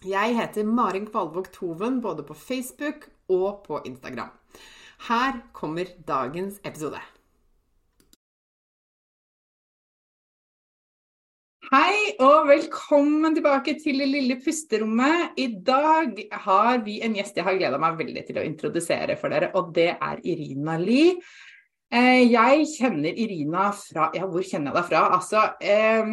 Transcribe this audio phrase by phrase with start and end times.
[0.00, 4.30] Jeg heter Marin Kvalvåg Toven både på Facebook og på Instagram.
[5.04, 6.96] Her kommer dagens episode.
[11.68, 15.36] Hei og velkommen tilbake til det lille pusterommet.
[15.36, 19.28] I dag har vi en gjest jeg har gleda meg veldig til å introdusere for
[19.28, 21.18] dere, og det er Irina Lie.
[21.90, 25.00] Eh, jeg kjenner Irina fra Ja, hvor kjenner jeg deg fra?
[25.16, 26.04] Altså, eh,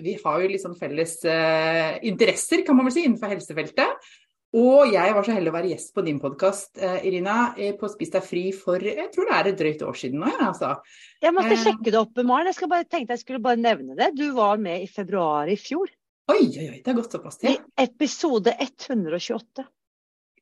[0.00, 4.08] vi har jo litt sånn felles eh, interesser, kan man vel si, innenfor helsefeltet.
[4.56, 8.14] Og jeg var så heldig å være gjest på din podkast, eh, Irina, på Spis
[8.14, 10.32] deg fri for jeg tror det er et drøyt år siden nå.
[10.32, 10.72] Ja, altså.
[11.20, 12.48] Jeg måtte sjekke det opp, Maren.
[12.48, 14.14] Jeg bare, tenkte jeg skulle bare nevne det.
[14.16, 15.92] Du var med i februar i fjor.
[16.32, 16.80] Oi, oi, oi.
[16.80, 17.52] Det har gått såpass til.
[17.52, 19.68] I episode 128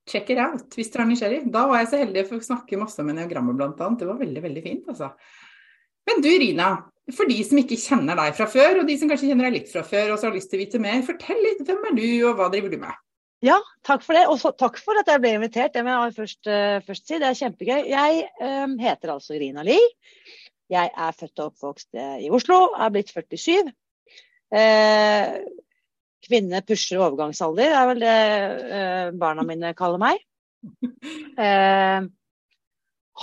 [0.09, 1.45] check it out hvis du er nysgjerrig.
[1.53, 3.71] Da var jeg så heldig for å snakke masse om eniagrammet bl.a.
[4.01, 5.13] Det var veldig, veldig fint, altså.
[6.05, 6.69] Men du Rina,
[7.17, 9.73] for de som ikke kjenner deg fra før, og de som kanskje kjenner deg litt
[9.73, 11.65] fra før og så har lyst til å vite mer, fortell litt.
[11.65, 13.01] Hvem er du, og hva driver du med?
[13.45, 14.25] Ja, takk for det.
[14.31, 15.75] Og takk for at jeg ble invitert.
[15.75, 17.19] Det må jeg først, uh, først si.
[17.21, 17.81] Det er kjempegøy.
[17.91, 19.91] Jeg um, heter altså Rina Lie.
[20.73, 23.69] Jeg er født og oppvokst uh, i Oslo, er blitt 47.
[24.55, 25.45] Uh,
[26.25, 28.19] Kvinne pusher overgangsalder, er vel det
[28.79, 30.23] eh, barna mine kaller meg.
[31.35, 32.05] Eh,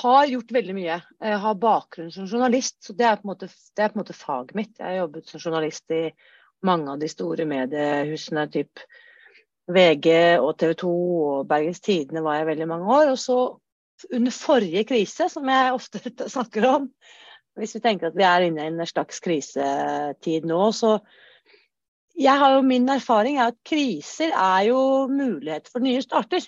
[0.02, 0.98] har gjort veldig mye.
[1.20, 4.02] Jeg har bakgrunn som journalist, så det er, på en måte, det er på en
[4.04, 4.74] måte faget mitt.
[4.78, 6.04] Jeg har jobbet som journalist i
[6.68, 8.84] mange av de store mediehusene, typ
[9.72, 10.92] VG og TV 2
[11.32, 13.12] og Bergens Tidende var jeg veldig mange år.
[13.14, 13.40] Og så
[14.16, 16.04] under forrige krise, som jeg ofte
[16.36, 16.88] snakker om,
[17.60, 20.98] hvis vi tenker at vi er inne i en slags krisetid nå, så
[22.18, 26.44] jeg har jo Min erfaring er at kriser er jo mulighet for nye starter.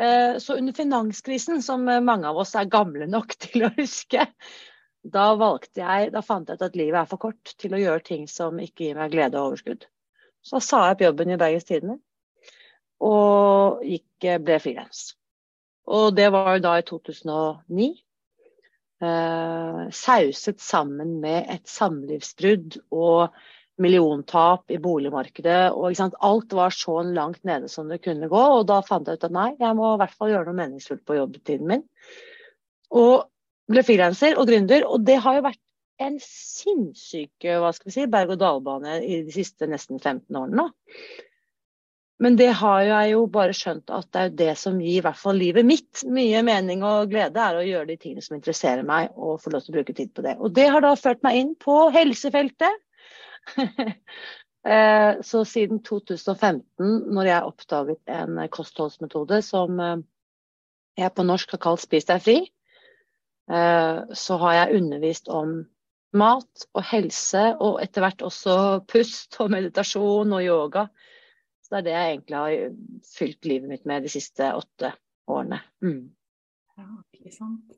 [0.00, 4.26] Eh, så under finanskrisen, som mange av oss er gamle nok til å huske,
[5.02, 8.04] da valgte jeg, da fant jeg ut at livet er for kort til å gjøre
[8.04, 9.86] ting som ikke gir meg glede og overskudd.
[10.44, 11.98] Så sa jeg opp jobben i Bergens Tidende
[13.04, 15.12] og gikk, ble frilans.
[15.88, 17.88] Og det var jo da i 2009.
[18.98, 23.30] Eh, sauset sammen med et samlivsbrudd og
[23.82, 25.70] milliontap i boligmarkedet.
[25.72, 28.42] og Alt var så langt nede som det kunne gå.
[28.58, 31.04] og Da fant jeg ut at nei, jeg må i hvert fall gjøre noe meningsfullt
[31.06, 31.86] på jobbtiden min.
[32.90, 33.28] Og
[33.68, 34.84] ble frilanser og gründer.
[34.88, 35.62] Og det har jo vært
[35.98, 40.68] en sinnssyk vi si, berg-og-dal-bane i de siste nesten 15 årene.
[42.18, 45.18] Men det har jeg jo bare skjønt at det er det som gir i hvert
[45.18, 49.12] fall livet mitt mye mening og glede, er å gjøre de tingene som interesserer meg,
[49.14, 50.34] og få lov til å bruke tid på det.
[50.42, 52.87] Og det har da ført meg inn på helsefeltet Eh,
[55.30, 59.98] så siden 2015, når jeg oppdaget en kostholdsmetode som eh,
[60.98, 62.38] jeg på norsk har kalt Spis deg fri,
[63.52, 65.60] eh, så har jeg undervist om
[66.18, 68.54] mat og helse, og etter hvert også
[68.88, 70.86] pust og meditasjon og yoga.
[71.62, 72.78] Så det er det jeg egentlig har
[73.18, 74.94] fylt livet mitt med de siste åtte
[75.28, 75.60] årene.
[75.84, 76.06] Mm.
[76.78, 77.76] Ja, ikke sant.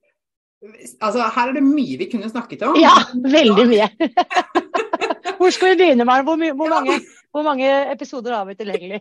[1.00, 2.76] Altså, her er det mye vi kunne snakket om.
[2.78, 2.92] Ja,
[3.24, 3.88] veldig mye.
[5.40, 6.26] Hvor skal vi begynne, Maren?
[6.28, 6.98] Hvor, hvor, mange,
[7.32, 9.00] hvor mange episoder har vi tilgjengelig?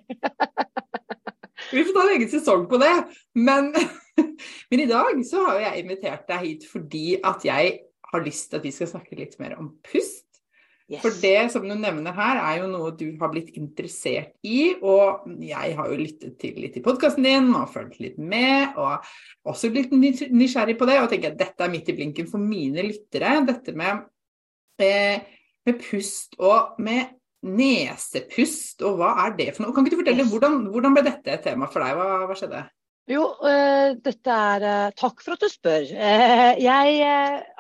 [1.76, 2.94] vi får ta en egen sesong på det.
[3.36, 3.74] Men,
[4.72, 7.74] men, i dag så har jeg invitert deg hit fordi at jeg
[8.14, 10.24] har lyst til at vi skal snakke litt mer om pust.
[10.90, 11.02] Yes.
[11.04, 14.72] For det som du nevner her, er jo noe du har blitt interessert i.
[14.80, 18.80] Og jeg har jo lyttet til litt i podkasten din og fulgt litt med.
[18.80, 21.02] Og også blitt nysgjerrig på det.
[21.04, 23.36] Og tenker at dette er midt i blinken for mine lyttere.
[23.52, 24.08] Dette med
[24.82, 25.36] eh,
[25.68, 27.16] med pust og med
[27.46, 29.76] nesepust, og hva er det for noe?
[29.76, 31.96] Kan ikke du fortelle, hvordan, hvordan ble dette et tema for deg?
[31.96, 32.66] Hva, hva skjedde?
[33.10, 35.88] Jo, uh, dette er uh, Takk for at du spør.
[35.88, 37.00] Uh, jeg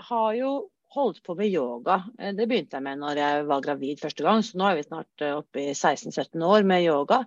[0.09, 0.51] har jo
[0.93, 1.99] holdt på med yoga.
[2.17, 5.25] Det begynte jeg med når jeg var gravid første gang, så nå er vi snart
[5.35, 7.21] oppe i 16-17 år med yoga.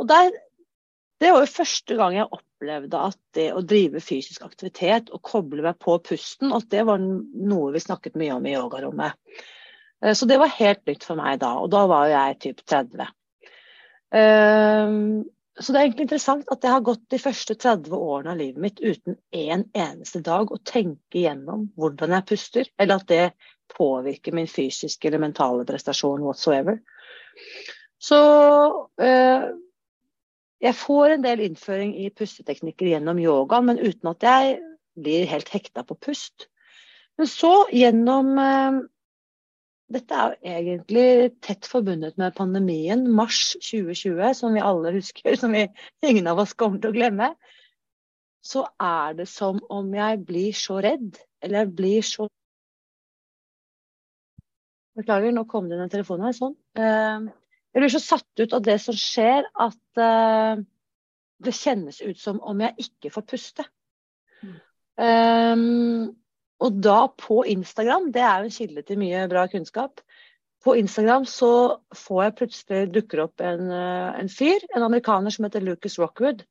[0.00, 0.28] Og der,
[1.20, 5.64] det var jo første gang jeg opplevde at det å drive fysisk aktivitet og koble
[5.64, 9.16] meg på pusten, at det var noe vi snakket mye om i yogarommet.
[10.00, 13.04] Så det var helt nytt for meg da, og da var jeg typ 30.
[15.60, 18.62] Så det er egentlig interessant at jeg har gått de første 30 årene av livet
[18.64, 23.26] mitt uten en eneste dag å tenke gjennom hvordan jeg puster, eller at det
[23.76, 26.80] påvirker min fysiske eller mentale prestasjon whatsoever.
[28.00, 28.20] Så
[29.04, 29.44] øh,
[30.64, 34.56] jeg får en del innføring i pusteteknikker gjennom yogaen, men uten at jeg
[34.96, 36.48] blir helt hekta på pust.
[37.20, 38.80] Men så gjennom øh,
[39.90, 45.54] dette er jo egentlig tett forbundet med pandemien, mars 2020, som vi alle husker, som
[45.56, 45.64] vi,
[46.06, 47.32] ingen av oss kommer til å glemme.
[48.46, 52.28] Så er det som om jeg blir så redd, eller jeg blir så
[54.98, 56.34] Beklager, nå kom det inn en telefon her.
[56.36, 56.56] Sånn.
[56.76, 57.28] Eh,
[57.72, 60.62] jeg blir så satt ut av det som skjer, at eh,
[61.40, 63.64] det kjennes ut som om jeg ikke får puste.
[65.00, 66.10] Um,
[66.60, 70.02] og da på Instagram, det er jo en kilde til mye bra kunnskap.
[70.64, 71.52] På Instagram så
[71.96, 76.44] får jeg plutselig dukker opp en, eh, en fyr, en amerikaner som heter Lucas Rockwood,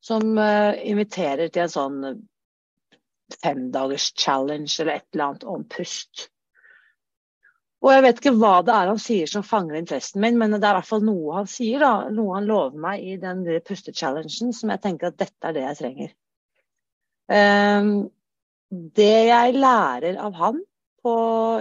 [0.00, 1.96] som uh, inviterer til en sånn
[3.42, 6.30] femdagers challenge eller et eller annet om pust.
[7.80, 10.62] Og jeg vet ikke hva det er han sier som fanger interessen min, men det
[10.62, 12.08] er i hvert fall noe han sier, da.
[12.12, 15.78] Noe han lover meg i den pustechallengen som jeg tenker at dette er det jeg
[15.82, 16.16] trenger.
[17.30, 17.92] Um,
[18.70, 20.60] det jeg lærer av han
[21.02, 21.12] på,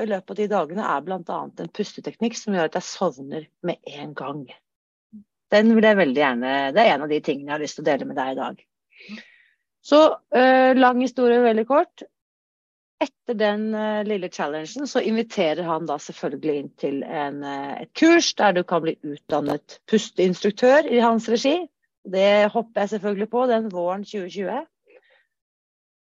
[0.04, 1.40] i løpet av de dagene, er bl.a.
[1.48, 4.44] en pusteteknikk som gjør at jeg sovner med en gang.
[5.50, 7.86] Den vil jeg veldig gjerne Det er en av de tingene jeg har lyst til
[7.86, 8.62] å dele med deg i dag.
[9.90, 10.00] Så
[10.36, 12.04] øh, lang historie veldig kort.
[13.00, 17.94] Etter den uh, lille challengen så inviterer han da selvfølgelig inn til en, uh, et
[17.96, 21.62] kurs der du kan bli utdannet pusteinstruktør i hans regi.
[22.04, 24.66] Det hopper jeg selvfølgelig på den våren 2020.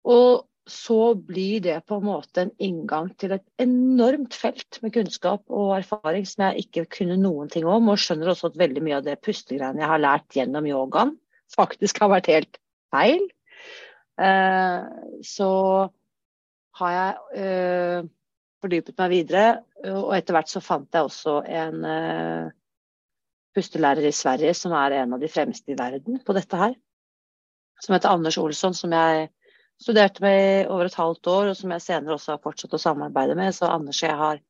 [0.09, 5.43] Og så blir det på en måte en inngang til et enormt felt med kunnskap
[5.49, 7.91] og erfaring som jeg ikke kunne noen ting om.
[7.91, 11.17] Og skjønner også at veldig mye av det pustegreiene jeg har lært gjennom yogaen,
[11.51, 12.61] faktisk har vært helt
[12.95, 13.27] feil.
[14.21, 14.87] Eh,
[15.27, 15.51] så
[16.81, 18.09] har jeg eh,
[18.61, 19.45] fordypet meg videre,
[19.91, 22.53] og etter hvert så fant jeg også en eh,
[23.57, 26.77] pustelærer i Sverige som er en av de fremste i verden på dette her.
[27.81, 29.31] Som heter Anders Olsson, som jeg
[29.81, 32.83] studerte med i over et halvt år, og som jeg senere også har fortsatt å
[32.83, 33.55] samarbeide med.
[33.57, 34.43] Så Anders og jeg har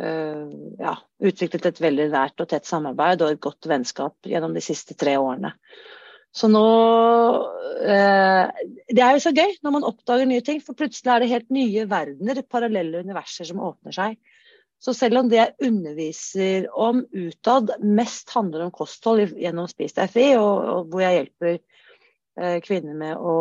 [0.00, 4.64] uh, ja, utviklet et veldig nært og tett samarbeid og et godt vennskap gjennom de
[4.64, 5.52] siste tre årene.
[6.34, 8.44] Så nå uh,
[8.88, 11.54] Det er jo så gøy når man oppdager nye ting, for plutselig er det helt
[11.54, 14.18] nye verdener, parallelle universer som åpner seg.
[14.78, 20.12] Så selv om det jeg underviser om utad mest handler om kosthold gjennom Spis deg
[20.12, 23.36] fri, og, og hvor jeg hjelper uh, kvinner med å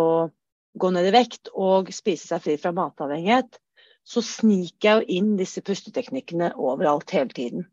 [0.80, 3.60] gå ned i vekt og spise seg fri fra matavhengighet,
[4.08, 7.66] så sniker jeg jo inn disse pusteteknikkene overalt hele tiden.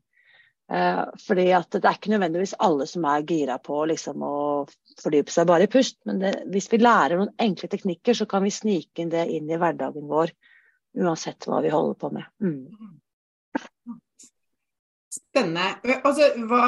[0.73, 4.65] Eh, fordi at det er ikke nødvendigvis alle som er gira på liksom, å
[5.03, 5.99] fordype seg bare i pust.
[6.08, 9.51] Men det, hvis vi lærer noen enkle teknikker, så kan vi snike inn det inn
[9.51, 10.32] i hverdagen vår.
[11.05, 12.27] Uansett hva vi holder på med.
[12.43, 12.94] Mm.
[15.15, 15.99] Spennende.
[16.01, 16.67] Altså, hva,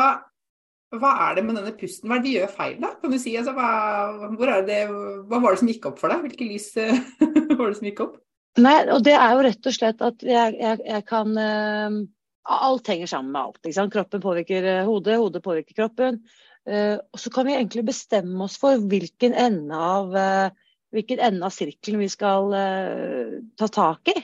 [1.02, 2.08] hva er det med denne pusten?
[2.08, 2.92] Hva er det de gjør feil, da?
[3.00, 6.24] Kan du si, altså, hva, det, hva, var det som gikk opp for deg?
[6.26, 6.70] Hvilke lys
[7.58, 8.16] var det som gikk opp?
[8.62, 11.96] Nei, og det er jo rett og slett at jeg, jeg, jeg kan uh,
[12.46, 13.72] Alt henger sammen med alt.
[13.74, 13.92] Sant?
[13.92, 16.20] Kroppen påvirker uh, hodet, hodet påvirker kroppen.
[16.66, 20.14] Uh, og så kan vi egentlig bestemme oss for hvilken ende av,
[20.94, 22.54] hvilken ende av sirkelen vi skal
[23.58, 24.16] ta tak i.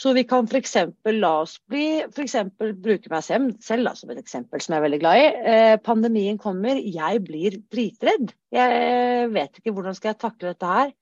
[0.00, 0.76] Så vi kan f.eks.
[1.12, 2.36] la oss bli f.eks.
[2.56, 5.26] bruke meg selv, da, som et eksempel som jeg er veldig glad i.
[5.52, 8.32] Eh, pandemien kommer, jeg blir dritredd.
[8.54, 10.94] Jeg vet ikke hvordan skal jeg takle dette her.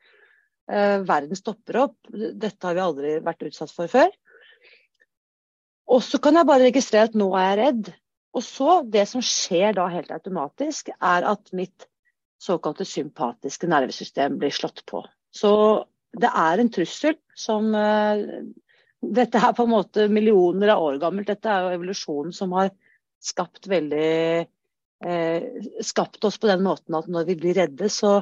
[0.69, 1.97] Eh, verden stopper opp.
[2.11, 4.11] Dette har vi aldri vært utsatt for før.
[5.89, 7.95] Og så kan jeg bare registrere at nå er jeg redd.
[8.35, 11.87] Og så, det som skjer da helt automatisk, er at mitt
[12.43, 15.07] såkalte sympatiske nervesystem blir slått på.
[15.31, 15.53] Så
[16.19, 18.27] det er en trussel som eh,
[19.03, 21.31] dette er på en måte millioner av år gammelt.
[21.31, 22.73] Dette er jo evolusjonen som har
[23.23, 24.11] skapt veldig
[25.07, 25.47] eh,
[25.87, 28.21] Skapt oss på den måten at når vi blir redde, så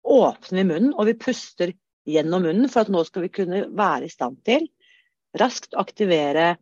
[0.00, 1.74] åpner vi munnen, og vi puster
[2.08, 4.64] gjennom munnen for at nå skal vi kunne være i stand til
[5.38, 6.54] raskt aktivere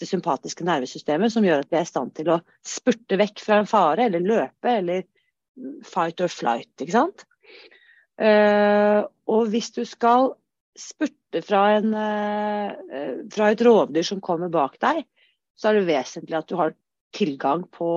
[0.00, 3.60] det sympatiske nervesystemet som gjør at vi er i stand til å spurte vekk fra
[3.60, 5.04] en fare, eller løpe, eller
[5.86, 6.72] fight or flight.
[6.80, 7.26] ikke sant?
[8.18, 10.32] Eh, og hvis du skal
[10.78, 15.02] spurte fra, en, uh, fra, et rovdyr som kommer bak deg,
[15.58, 16.76] så er det vesentlig at du har
[17.14, 17.88] tilgang på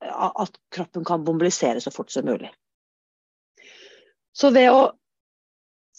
[0.00, 2.48] at kroppen kan mobilisere så fort som mulig.
[4.32, 4.84] Så ved å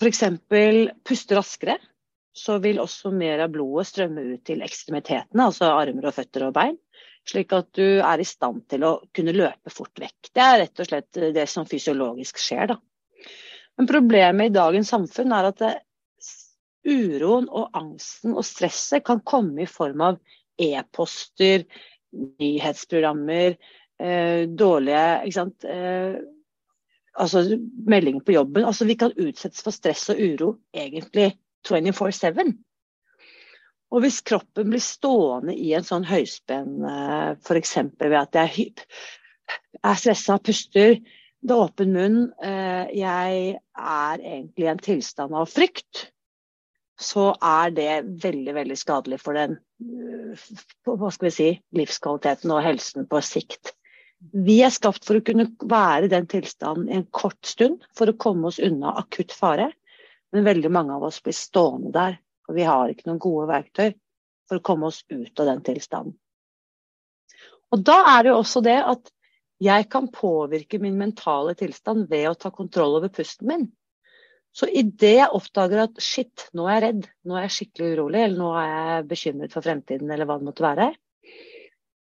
[0.01, 0.23] f.eks.
[1.05, 1.77] puste raskere,
[2.33, 6.55] så vil også mer av blodet strømme ut til ekstremitetene, altså armer og føtter og
[6.55, 6.77] bein.
[7.27, 10.31] Slik at du er i stand til å kunne løpe fort vekk.
[10.33, 12.79] Det er rett og slett det som fysiologisk skjer, da.
[13.77, 15.61] Men problemet i dagens samfunn er at
[16.87, 20.19] uroen og angsten og stresset kan komme i form av
[20.61, 21.65] e-poster,
[22.41, 23.55] nyhetsprogrammer,
[24.01, 25.65] eh, dårlige ikke sant?
[25.65, 26.17] Eh,
[27.19, 27.43] altså
[27.87, 28.65] meldinger på jobben.
[28.65, 31.31] Altså Vi kan utsettes for stress og uro egentlig
[31.67, 32.53] 24-7.
[33.91, 37.75] Og hvis kroppen blir stående i en sånn høyspenn, eh, f.eks.
[37.99, 38.69] ved at jeg
[39.83, 41.01] er stressa, puster,
[41.41, 46.10] det er åpen munn, eh, jeg er egentlig i en tilstand av frykt,
[47.01, 47.91] så er det
[48.23, 50.47] veldig veldig skadelig for den eh,
[50.87, 53.73] hva skal vi si, livskvaliteten og helsen på sikt.
[54.21, 58.11] Vi er skapt for å kunne være i den tilstanden i en kort stund for
[58.11, 59.71] å komme oss unna akutt fare.
[60.31, 63.89] Men veldig mange av oss blir stående der, for vi har ikke noen gode verktøy
[64.47, 66.15] for å komme oss ut av den tilstanden.
[67.71, 69.11] Og da er det jo også det at
[69.61, 73.67] jeg kan påvirke min mentale tilstand ved å ta kontroll over pusten min.
[74.51, 78.23] Så idet jeg oppdager at shit, nå er jeg redd, nå er jeg skikkelig urolig,
[78.25, 80.89] eller nå er jeg bekymret for fremtiden, eller hva det måtte være,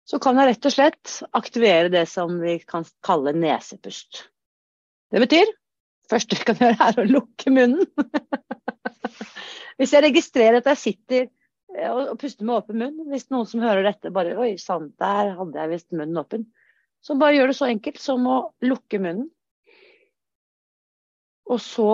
[0.07, 4.21] så kan jeg rett og slett aktivere det som vi kan kalle nesepust.
[5.11, 5.49] Det betyr
[6.11, 7.87] første jeg kan gjøre, er å lukke munnen.
[9.77, 13.61] Hvis jeg registrerer at jeg sitter eh, og puster med åpen munn, hvis noen som
[13.61, 16.47] hører dette bare Oi sant, der hadde jeg visst munnen åpen.
[17.03, 19.27] Så bare gjør det så enkelt som å lukke munnen.
[21.47, 21.91] Og så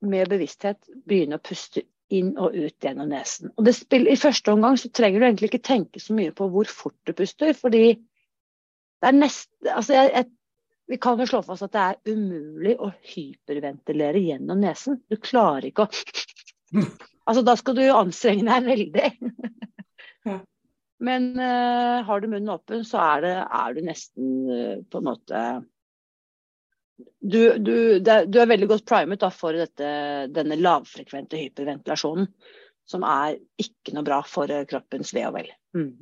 [0.00, 0.78] med bevissthet
[1.08, 3.52] begynne å puste inn og ut gjennom nesen.
[3.56, 6.70] Og spiller, I første omgang så trenger du egentlig ikke tenke så mye på hvor
[6.70, 7.84] fort du puster, fordi
[9.00, 10.30] det er nest, altså jeg, jeg
[10.90, 14.98] vi kan jo slå fast at det er umulig å hyperventilere gjennom nesen.
[15.06, 15.92] Du klarer ikke å
[17.30, 19.10] Altså, da skal du jo anstrenge deg veldig.
[21.06, 25.06] Men uh, har du munnen åpen, så er, det, er du nesten uh, på en
[25.06, 25.42] måte
[27.20, 29.90] du, du, det, du, er veldig godt primet da, for dette,
[30.34, 32.30] denne lavfrekvente hyperventilasjonen.
[32.90, 35.50] Som er ikke noe bra for uh, kroppens ve og vel.
[35.78, 35.92] Mm.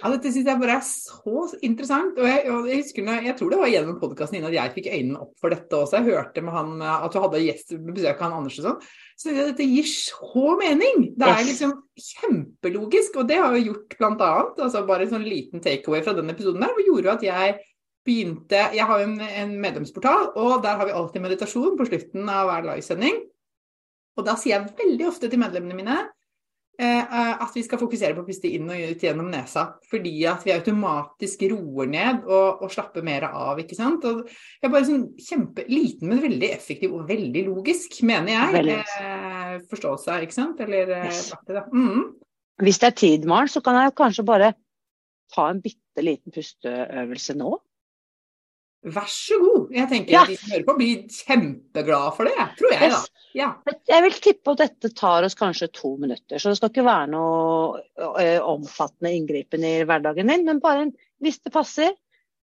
[0.00, 2.16] Ja, Dette syns jeg bare er så interessant.
[2.16, 4.88] og Jeg, og jeg, husker, jeg tror det var gjennom podkasten din at jeg fikk
[4.88, 6.00] øynene opp for dette også.
[6.00, 8.86] Jeg hørte med han at du hadde gjest, besøk av han Anders og sånn.
[9.20, 11.10] Så dette gir så mening!
[11.20, 13.20] Det er liksom kjempelogisk.
[13.20, 14.30] Og det har jo gjort bl.a.
[14.56, 17.58] Altså bare en sånn liten takeaway fra den episoden der, gjorde at jeg
[18.06, 22.30] begynte Jeg har jo en, en medlemsportal, og der har vi alltid meditasjon på slutten
[22.32, 23.20] av hver livesending.
[24.18, 25.98] Og da sier jeg veldig ofte til medlemmene mine
[26.80, 29.66] Eh, at vi skal fokusere på å puste inn og ut gjennom nesa.
[29.90, 33.60] Fordi at vi automatisk roer ned og, og slapper mer av.
[33.60, 34.06] ikke sant?
[34.08, 38.78] Og jeg er bare sånn kjempeliten, men veldig effektiv og veldig logisk, mener jeg.
[38.96, 40.62] Eh, forståelse, ikke sant?
[40.64, 41.34] Eller eh, yes.
[41.50, 42.06] det, mm.
[42.64, 44.54] Hvis det er tid, Maren, så kan jeg kanskje bare
[45.34, 47.58] ta en bitte liten pusteøvelse nå.
[48.80, 49.64] Vær så god.
[49.76, 50.20] Jeg tenker ja.
[50.24, 52.92] de som hører på blir kjempeglade for det, tror jeg.
[52.94, 53.00] da.
[53.36, 53.48] Ja.
[53.90, 56.40] Jeg vil tippe at dette tar oss kanskje to minutter.
[56.40, 60.46] Så det skal ikke være noe omfattende inngripen i hverdagen din.
[60.48, 61.92] Men bare en, hvis det passer.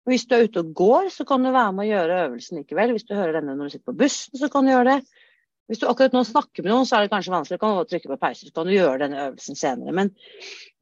[0.06, 2.92] Hvis du er ute og går, så kan du være med å gjøre øvelsen likevel.
[2.94, 5.24] Hvis du hører denne når du sitter på bussen, så kan du gjøre det.
[5.65, 7.57] Hvis du akkurat nå snakker med noen, så er det kanskje vanskelig.
[7.57, 9.93] Du kan trykke på pause, så kan du gjøre denne øvelsen senere.
[9.98, 10.12] Men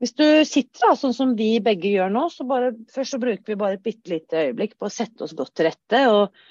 [0.03, 3.53] hvis du sitter da, sånn som vi begge gjør nå, så bare, først så bruker
[3.53, 6.03] vi bare et bitte lite øyeblikk på å sette oss godt til rette.
[6.11, 6.43] og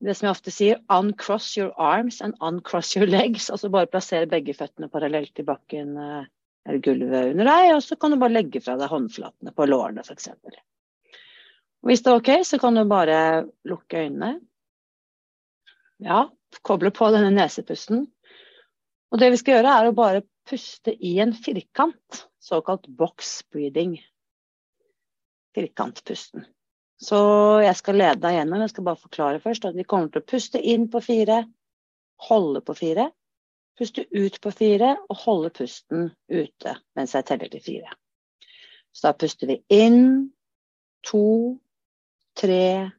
[0.00, 3.50] det som jeg ofte sier, uncross your arms and uncross your legs.
[3.52, 6.28] Altså bare plassere begge føttene parallelt i bakken eh,
[6.68, 10.04] eller gulvet under deg, og så kan du bare legge fra deg håndflatene på lårene
[10.04, 10.30] f.eks.
[11.84, 13.20] Hvis det er OK, så kan du bare
[13.68, 14.34] lukke øynene.
[16.04, 16.26] Ja,
[16.66, 18.06] koble på denne nesepusten.
[19.10, 23.98] Og det vi skal gjøre, er å bare puste i en firkant, såkalt box breathing.
[25.54, 26.46] Firkantpusten.
[27.00, 27.18] Så
[27.64, 28.60] jeg skal lede deg gjennom.
[28.60, 31.42] Jeg skal bare forklare først at vi kommer til å puste inn på fire,
[32.28, 33.08] holde på fire,
[33.80, 37.94] puste ut på fire og holde pusten ute mens jeg teller til fire.
[38.92, 40.30] Så da puster vi inn
[41.06, 41.56] to,
[42.36, 42.90] tre,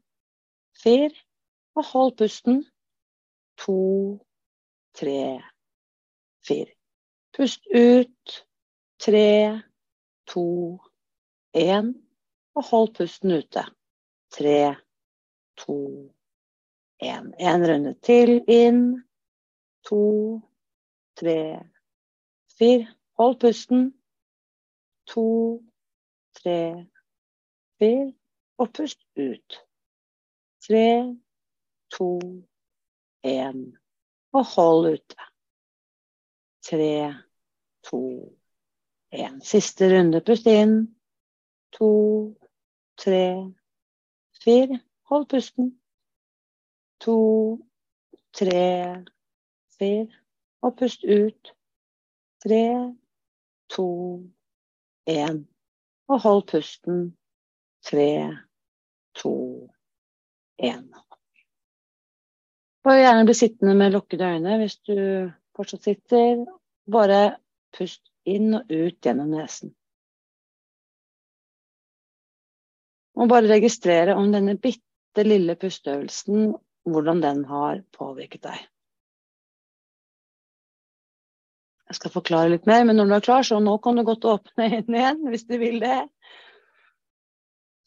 [0.81, 1.12] fire,
[1.77, 2.63] og hold pusten
[3.61, 4.19] to,
[4.93, 5.41] tre,
[6.47, 6.73] fire.
[7.33, 8.45] Pust ut.
[8.99, 9.61] Tre,
[10.25, 10.79] to,
[11.53, 11.93] én.
[12.55, 13.63] Og hold pusten ute.
[14.31, 14.75] Tre,
[15.57, 15.77] to,
[17.03, 17.31] én.
[17.39, 18.83] En runde til inn.
[19.89, 20.01] To,
[21.17, 21.39] tre,
[22.57, 22.87] fire.
[23.17, 23.91] Hold pusten.
[25.13, 25.25] To,
[26.37, 26.87] tre,
[27.79, 28.13] fire.
[28.57, 29.61] Og pust ut.
[30.61, 30.87] Tre,
[31.89, 32.07] to,
[33.23, 33.77] én.
[34.31, 35.15] Og hold ute.
[36.61, 37.13] Tre,
[37.83, 37.99] to,
[39.11, 39.41] én.
[39.41, 40.21] Siste runde.
[40.21, 40.95] Pust inn.
[41.71, 42.35] To,
[42.97, 43.53] tre,
[44.43, 44.79] fire.
[45.09, 45.79] Hold pusten.
[46.99, 47.17] To,
[48.33, 49.05] tre,
[49.77, 50.07] fire.
[50.61, 51.53] Og pust ut.
[52.43, 52.65] Tre,
[53.69, 53.87] to,
[55.09, 55.45] én.
[56.07, 57.17] Og hold pusten.
[57.83, 58.11] Tre,
[59.13, 59.33] to,
[60.57, 61.10] én.
[62.81, 64.95] Bare gjerne bli sittende med lukkede øyne hvis du
[65.57, 66.41] fortsatt sitter.
[66.91, 67.21] Bare
[67.77, 69.75] pust inn og ut gjennom nesen.
[73.21, 76.53] Og bare registrere om denne bitte lille pusteøvelsen,
[76.89, 78.61] hvordan den har påvirket deg.
[81.91, 84.25] Jeg skal forklare litt mer, men når du er klar, så nå kan du godt
[84.25, 86.00] åpne øynene igjen hvis du vil det.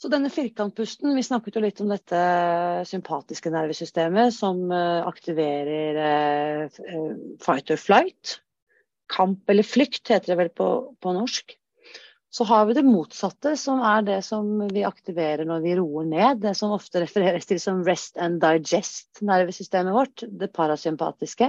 [0.04, 2.18] Så denne firkantpusten, vi snakket jo litt om dette
[2.84, 8.34] sympatiske nervesystemet som eh, aktiverer eh, eh, fight or flight.
[9.08, 10.66] Kamp eller flykt heter det vel på,
[11.00, 11.54] på norsk.
[12.36, 16.42] Så har vi det motsatte, som er det som vi aktiverer når vi roer ned.
[16.42, 21.48] Det som ofte refereres til som rest and digest-nervesystemet vårt, det parasympatiske.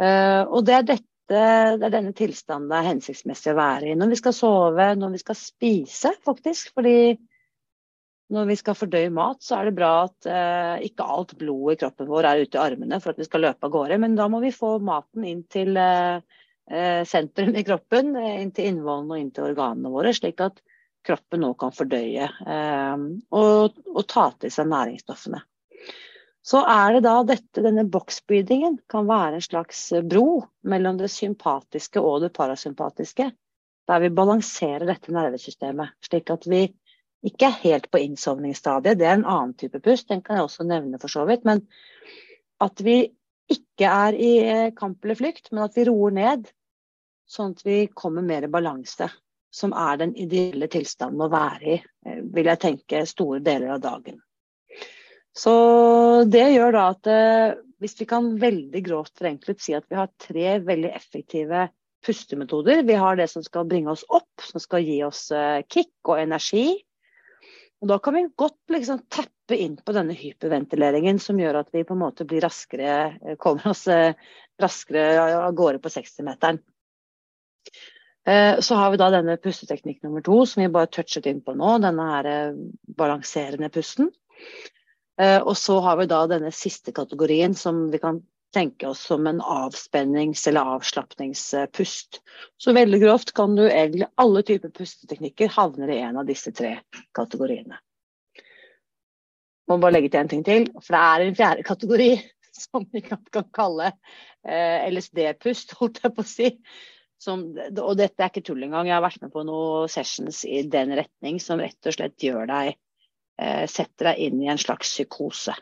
[0.00, 4.12] Og det er dette det er denne tilstanden det er hensiktsmessig å være i når
[4.12, 6.70] vi skal sove, når vi skal spise, faktisk.
[6.74, 6.98] Fordi
[8.32, 11.78] når vi skal fordøye mat, så er det bra at eh, ikke alt blod i
[11.78, 13.98] kroppen vår er ute i armene for at vi skal løpe av gårde.
[14.02, 16.18] Men da må vi få maten inn til eh,
[16.66, 20.58] eh sentrum i kroppen, eh, inn til innvollene og inn til organene våre, slik at
[21.06, 25.44] kroppen nå kan fordøye eh, og, og, ta til seg næringsstoffene.
[26.46, 32.02] Så er det da dette, denne box-breathingen kan være en slags bro mellom det sympatiske
[32.02, 33.30] og det parasympatiske.
[33.86, 36.68] Der vi balanserer dette nervesystemet, slik at vi
[37.26, 41.00] ikke helt på innsovningsstadiet, det er en annen type pust, den kan jeg også nevne
[41.02, 41.46] for så vidt.
[41.48, 41.64] Men
[42.62, 43.00] at vi
[43.52, 46.48] ikke er i eh, kamp eller flykt, men at vi roer ned,
[47.30, 49.10] sånn at vi kommer mer i balanse.
[49.56, 53.82] Som er den ideelle tilstanden å være i, eh, vil jeg tenke, store deler av
[53.84, 54.20] dagen.
[55.36, 55.52] Så
[56.32, 60.14] det gjør da at eh, hvis vi kan veldig grovt forenklet si at vi har
[60.22, 61.66] tre veldig effektive
[62.06, 62.84] pustemetoder.
[62.86, 65.26] Vi har det som skal bringe oss opp, som skal gi oss
[65.72, 66.70] kick og energi.
[67.86, 71.84] Og Da kan vi godt liksom tappe inn på denne hyperventileringen som gjør at vi
[71.86, 74.16] på en måte blir raskere, eh, kommer oss eh,
[74.58, 76.58] raskere av gårde på 60-meteren.
[78.26, 81.54] Eh, så har vi da denne pusteteknikk nummer to som vi bare touchet inn på
[81.54, 81.76] nå.
[81.84, 82.30] Denne her
[82.98, 84.10] balanserende pusten.
[85.22, 88.18] Og så har vi da denne siste kategorien som vi kan
[88.56, 92.20] tenke oss som en avspennings- eller avslapningspust.
[92.56, 96.78] Så veldig grovt kan du egentlig alle typer pusteteknikker havner i en av disse tre
[97.16, 97.78] kategoriene.
[99.68, 102.10] Må bare legge til en ting til, for det er en fjerde kategori
[102.64, 103.22] som vi kan,
[103.54, 106.50] kalle eh, LSD-pust, holdt jeg på å si.
[107.20, 108.88] Som, og dette er ikke tull engang.
[108.88, 112.48] Jeg har vært med på noen sessions i den retning som rett og slett gjør
[112.50, 112.74] deg
[113.40, 115.56] eh, Setter deg inn i en slags psykose.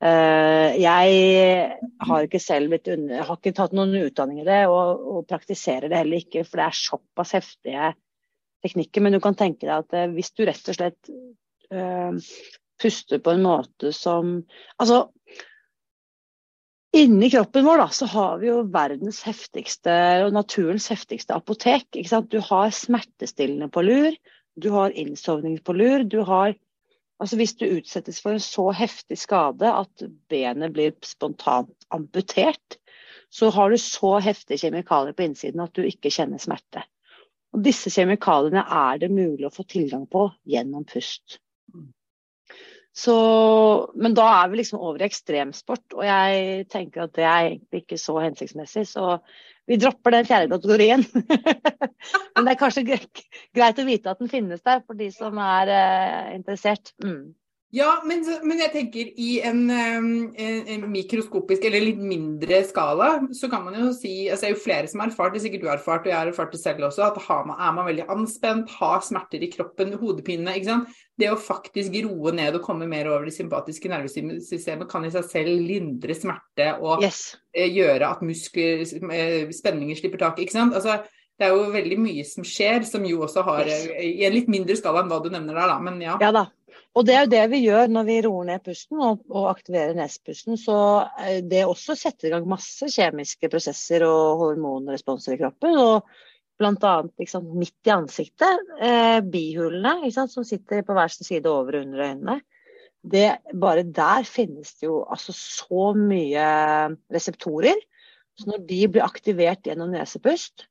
[0.00, 1.72] Eh, jeg
[2.08, 5.92] har ikke selv blitt under, har ikke tatt noen utdanning i det, og, og, praktiserer
[5.92, 7.90] det heller ikke, for det er såpass heftige
[8.64, 9.04] teknikker.
[9.04, 11.12] Men du kan tenke deg at eh, hvis du rett og slett
[11.74, 12.16] uh,
[12.80, 14.38] puster på en måte som
[14.80, 15.02] Altså,
[16.96, 19.92] inni kroppen vår da, så har vi jo verdens heftigste
[20.24, 22.00] og naturens heftigste apotek.
[22.32, 24.16] Du har smertestillende på lur,
[24.56, 26.56] du har innsovning på lur, du har
[27.20, 32.78] Altså Hvis du utsettes for en så heftig skade at benet blir spontant amputert,
[33.30, 36.82] så har du så heftige kjemikalier på innsiden at du ikke kjenner smerte.
[37.52, 41.38] Og Disse kjemikaliene er det mulig å få tilgang på gjennom pust.
[42.96, 43.14] Så,
[43.94, 47.84] men da er vi liksom over i ekstremsport, og jeg tenker at det er egentlig
[47.84, 48.82] ikke så hensiktsmessig.
[48.90, 49.20] Så
[49.70, 51.04] vi dropper den fjerde kategorien.
[52.34, 52.82] Men det er kanskje
[53.54, 56.90] greit å vite at den finnes der for de som er eh, interessert.
[57.04, 57.36] Mm.
[57.70, 63.46] Ja, men, men, jeg tenker i en, en, en, mikroskopisk eller litt mindre skala, så
[63.52, 65.68] kan man jo si altså Det er jo flere som har erfart det, sikkert du
[65.70, 68.74] har erfart, og jeg har erfart det selv også, at man, er man veldig anspent,
[68.80, 70.98] har smerter i kroppen, hodepine ikke sant?
[71.20, 75.30] Det å faktisk roe ned og komme mer over det sympatiske nervesystemet kan i seg
[75.30, 77.22] selv lindre smerte og yes.
[77.54, 80.42] Eh, gjøre at muskler, eh, spenninger slipper tak.
[80.42, 80.74] ikke sant?
[80.74, 80.98] Altså,
[81.40, 83.86] det er jo veldig mye som skjer, som jo også har Yes.
[83.94, 85.78] I en litt mindre skala enn hva du nevner der, da.
[85.80, 86.18] Men ja.
[86.20, 86.48] Ja da.
[86.98, 89.94] Og det er jo det vi gjør når vi roer ned pusten og, og aktiverer
[89.94, 90.58] nesepusten.
[90.58, 90.76] Så
[91.22, 95.78] eh, det også setter i gang masse kjemiske prosesser og hormonresponser i kroppen.
[95.78, 96.08] Og
[96.60, 96.94] bl.a.
[97.20, 101.86] Liksom, midt i ansiktet, eh, bihulene sant, som sitter på hver sin side over og
[101.86, 102.40] under øynene.
[103.00, 106.42] Det, bare der finnes det jo altså så mye
[107.14, 107.78] reseptorer.
[108.36, 110.66] Så når de blir aktivert gjennom nesepust,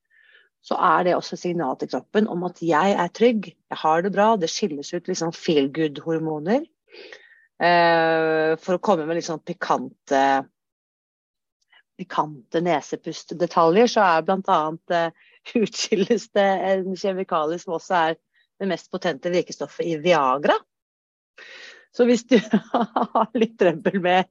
[0.65, 4.11] så er det også signal til kroppen om at jeg er trygg, jeg har det
[4.15, 4.33] bra.
[4.35, 6.65] Det skilles ut liksom feel good-hormoner.
[7.59, 10.23] Eh, for å komme med litt sånn pikante,
[11.99, 14.61] pikante nesepustdetaljer, så er bl.a.
[14.95, 15.27] Eh,
[15.63, 18.17] utskilles det en kjemikalie som også er
[18.59, 20.57] det mest potente virkestoffet i Viagra.
[21.95, 22.35] Så hvis du
[23.15, 24.27] har litt trøbbel med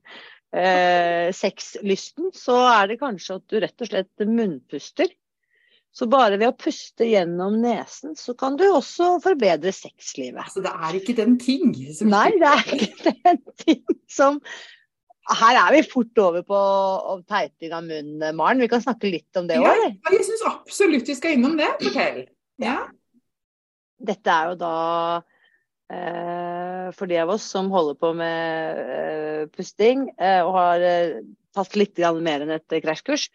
[0.52, 5.08] eh, sexlysten, så er det kanskje at du rett og slett munnpuster.
[5.98, 10.44] Så bare ved å puste gjennom nesen, så kan du også forbedre sexlivet.
[10.44, 14.38] Altså, det er ikke den ting som Nei, det er ikke den ting som
[15.40, 16.60] Her er vi fort over på
[17.28, 18.62] teiting av munnen, Maren.
[18.62, 19.66] Vi kan snakke litt om det òg.
[19.66, 21.68] ja, jeg syns absolutt vi skal innom det.
[21.82, 22.22] Fortell.
[22.62, 22.78] Ja.
[23.98, 24.78] Dette er jo da
[25.92, 31.20] eh, for de av oss som holder på med eh, pusting eh, og har eh,
[31.58, 33.28] tatt litt mer enn et krasjkurs.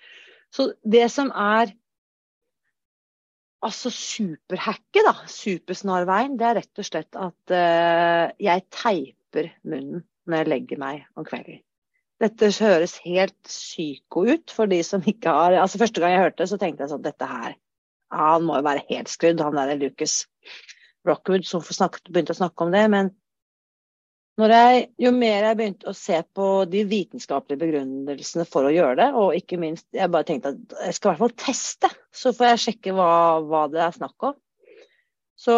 [0.54, 1.76] Så det som er
[3.64, 10.42] altså superhacket, da, supersnarveien, det er rett og slett at uh, jeg teiper munnen når
[10.42, 11.62] jeg legger meg om kvelden.
[12.24, 16.44] Dette høres helt psyko ut for de som ikke har altså Første gang jeg hørte
[16.44, 19.58] det, så tenkte jeg sånn Dette her ja, Han må jo være helt skrudd, han
[19.58, 20.22] der Lucas
[21.04, 22.86] Rockwood som begynte å snakke om det.
[22.94, 23.12] Men
[24.42, 29.10] jeg, jo mer jeg begynte å se på de vitenskapelige begrunnelsene for å gjøre det,
[29.14, 32.50] og ikke minst Jeg bare tenkte at jeg skal i hvert fall teste, så får
[32.54, 33.12] jeg sjekke hva,
[33.46, 34.40] hva det er snakk om.
[35.38, 35.54] Så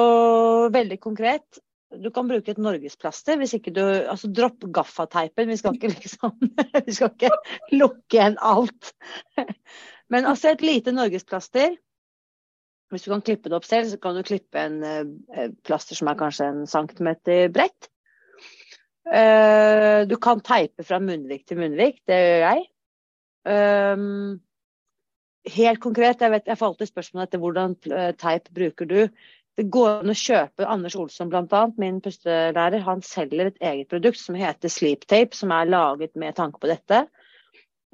[0.74, 1.62] veldig konkret.
[1.96, 5.48] Du kan bruke et norgesplaster hvis ikke du Altså dropp gaffateipen.
[5.52, 6.36] Vi skal ikke liksom
[6.88, 7.32] Vi skal ikke
[7.76, 8.94] lukke igjen alt.
[10.12, 11.78] Men altså et lite norgesplaster.
[12.94, 16.12] Hvis du kan klippe det opp selv, så kan du klippe en eh, plaster som
[16.12, 17.90] er kanskje en centimeter bredt.
[19.06, 22.02] Eh, du kan teipe fra munnvik til munnvik.
[22.10, 22.66] Det gjør jeg.
[23.46, 24.38] Um,
[25.54, 29.02] helt konkret, jeg, vet, jeg får alltid spørsmål etter hvordan eh, teip bruker du.
[29.56, 32.82] Det går an å kjøpe Anders Olsson bl.a., min pustelærer.
[32.88, 36.72] Han selger et eget produkt som heter Sleep Tape, som er laget med tanke på
[36.72, 37.06] dette.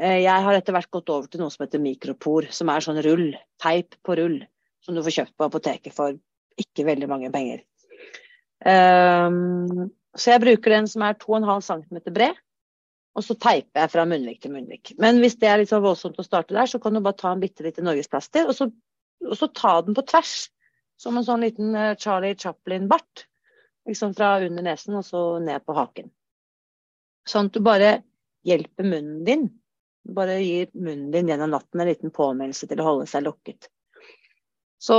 [0.02, 3.28] Jeg har etter hvert gått over til noe som heter Mikropor, som er sånn rull.
[3.62, 4.40] Teip på rull.
[4.82, 6.18] Som du får kjøpt på apoteket for
[6.58, 7.62] ikke veldig mange penger.
[8.66, 12.40] Um, så jeg bruker den som er 2,5 cm bred.
[13.16, 14.94] Og så teiper jeg fra munnvik til munnvik.
[15.04, 17.34] Men hvis det er litt så voldsomt å starte der, så kan du bare ta
[17.34, 18.56] en bitte liten norgesplaster, og
[19.28, 20.50] og så ta den på tvers.
[21.02, 23.26] Som en sånn liten eh, Charlie Chaplin-bart.
[23.90, 26.12] Liksom fra under nesen og så ned på haken.
[27.30, 27.92] Sånn at du bare
[28.46, 29.48] hjelper munnen din.
[30.06, 33.70] Du bare gir munnen din gjennom natten en liten påminnelse til å holde seg lukket.
[34.82, 34.98] Så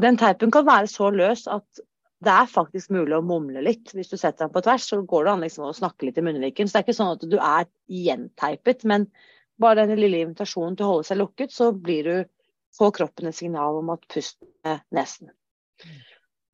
[0.00, 1.82] den teipen kan være så løs at
[2.24, 3.92] det er faktisk mulig å mumle litt.
[3.94, 6.24] Hvis du setter den på tvers, så går det an liksom å snakke litt i
[6.26, 6.66] munnviken.
[6.66, 9.06] Så det er ikke sånn at du er gjenteipet, men
[9.62, 12.16] bare den lille invitasjonen til å holde seg lukket, så blir du
[12.78, 15.30] får kroppen et signal om at pust med nesen.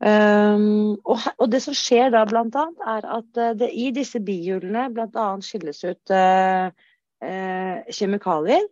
[0.05, 5.27] Um, og, og, det som skjer da, annet, er at det i disse bihulene bl.a.
[5.45, 6.69] skilles ut uh,
[7.25, 8.67] uh, kjemikalier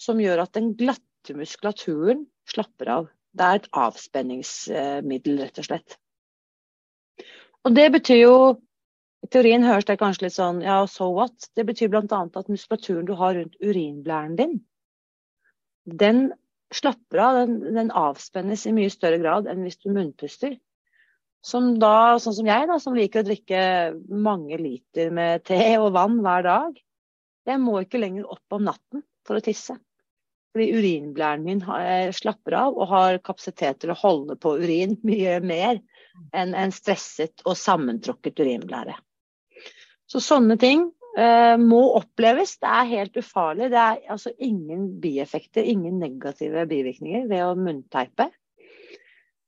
[0.00, 3.10] som gjør at den glatte muskulaturen slapper av.
[3.32, 6.01] Det er et avspenningsmiddel, rett og slett.
[7.62, 8.36] Og det betyr jo
[9.22, 11.50] I teorien høres det kanskje litt sånn ja, so what?
[11.54, 12.04] Det betyr bl.a.
[12.10, 14.56] at muskulaturen du har rundt urinblæren din,
[15.86, 16.32] den
[16.74, 20.56] slapper av, den, den, avspennes i mye større grad enn hvis du munnpuster.
[21.42, 23.62] Som da, sånn som jeg, da, som liker å drikke
[24.10, 26.82] mange liter med te og vann hver dag.
[27.46, 29.74] Jeg må ikke lenger opp om natten for å tisse.
[30.52, 31.62] Fordi urinblæren min
[32.14, 35.80] slapper av og har kapasitet til å holde på urin mye mer
[36.32, 38.96] enn en stresset og sammentråkket urinblære.
[40.10, 40.84] Så sånne ting
[41.18, 42.58] eh, må oppleves.
[42.60, 43.70] Det er helt ufarlig.
[43.72, 48.28] Det er altså ingen bieffekter, ingen negative bivirkninger ved å munnteipe.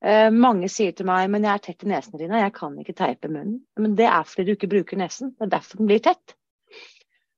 [0.05, 2.97] Eh, mange sier til meg men jeg er tett i nesen, Rina, jeg kan ikke
[2.97, 3.63] teipe munnen.
[3.81, 5.35] Men det er fordi du ikke bruker nesen.
[5.37, 6.37] Det er derfor den blir tett.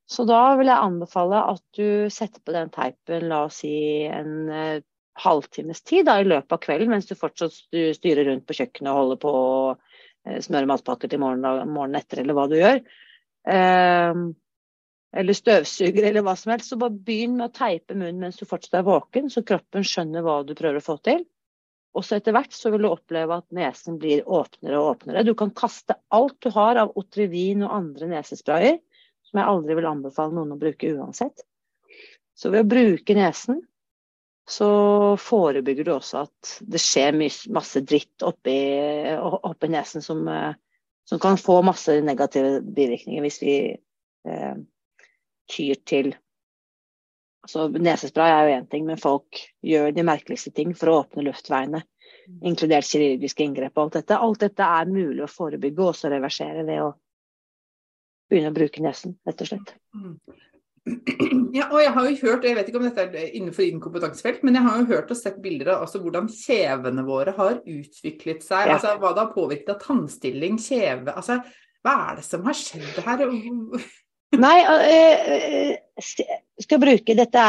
[0.07, 3.75] Så da vil jeg anbefale at du setter på den teipen, la oss si
[4.07, 4.85] en eh,
[5.23, 7.55] halvtimes tid da, i løpet av kvelden, mens du fortsatt
[7.97, 12.23] styrer rundt på kjøkkenet og holder på å eh, smøre matpakker til morgenen, morgenen etter,
[12.23, 12.83] eller hva du gjør.
[13.57, 14.27] Eh,
[15.17, 18.45] eller støvsuger eller hva som helst, så bare begynn med å teipe munnen mens du
[18.49, 21.25] fortsatt er våken, så kroppen skjønner hva du prøver å få til.
[21.97, 25.25] Og så etter hvert så vil du oppleve at nesen blir åpnere og åpnere.
[25.25, 28.77] Du kan kaste alt du har av Otrivin og andre nesesprayer,
[29.25, 31.41] som jeg aldri vil anbefale noen å bruke uansett.
[32.37, 33.63] Så ved å bruke nesen,
[34.49, 34.69] så
[35.19, 37.17] forebygger du også at det skjer
[37.55, 38.55] masse dritt oppi,
[39.19, 40.53] oppi nesen som, eh,
[41.09, 44.55] som, kan få masse negative bivirkninger hvis vi eh,
[45.51, 46.15] tyr til
[47.47, 51.23] altså Nesespray er jo én ting, men folk gjør de merkeligste ting for å åpne
[51.29, 51.83] luftveiene.
[52.27, 52.41] Mm.
[52.51, 54.19] Inkludert kirurgiske inngrep og alt dette.
[54.19, 56.89] Alt dette er mulig å forebygge og også reversere ved å
[58.27, 59.77] begynne å bruke nesen, rett og slett.
[61.57, 64.43] Ja, og jeg har jo hørt, jeg vet ikke om dette er innenfor din kompetansefelt,
[64.47, 68.45] men jeg har jo hørt og sett bilder av altså, hvordan kjevene våre har utviklet
[68.45, 68.69] seg.
[68.69, 68.77] Ja.
[68.77, 71.41] altså Hva det har påvirket av tannstilling, kjeve altså
[71.87, 73.25] Hva er det som har skjedd her?
[74.47, 75.75] Nei, øh,
[76.61, 77.43] skal bruke dette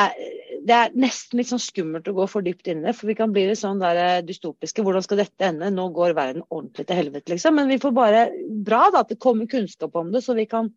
[0.68, 3.48] Det er nesten litt sånn skummelt å gå for dypt inne, for vi kan bli
[3.50, 4.86] litt sånn der dystopiske.
[4.86, 5.70] Hvordan skal dette ende?
[5.74, 7.58] Nå går verden ordentlig til helvete, liksom.
[7.60, 8.28] Men vi får bare
[8.68, 10.72] Bra da, at det kommer kunnskap om det, så vi kan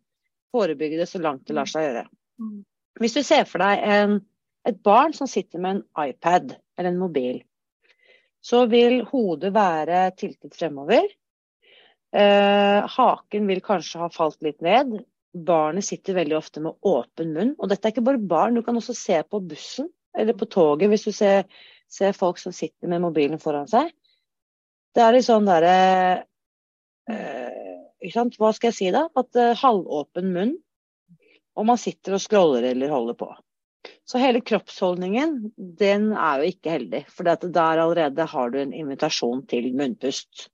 [0.53, 2.09] forebygge det så langt det lar seg gjøre.
[3.01, 4.17] Hvis du ser for deg en,
[4.67, 7.41] et barn som sitter med en iPad eller en mobil,
[8.41, 11.05] så vil hodet være tiltet fremover.
[12.11, 14.99] Eh, haken vil kanskje ha falt litt ned
[15.33, 17.53] barnet sitter veldig ofte med åpen munn.
[17.59, 20.91] Og dette er ikke bare barn, du kan også se på bussen eller på toget
[20.91, 21.45] hvis du ser,
[21.91, 23.91] ser folk som sitter med mobilen foran seg.
[24.91, 25.75] Det er litt sånn derre
[27.07, 29.05] eh, Hva skal jeg si da?
[29.15, 30.57] At eh, halvåpen munn,
[31.57, 33.29] og man sitter og scroller eller holder på.
[34.05, 37.05] Så hele kroppsholdningen, den er jo ikke heldig.
[37.09, 40.49] For der allerede har du en invitasjon til munnpust.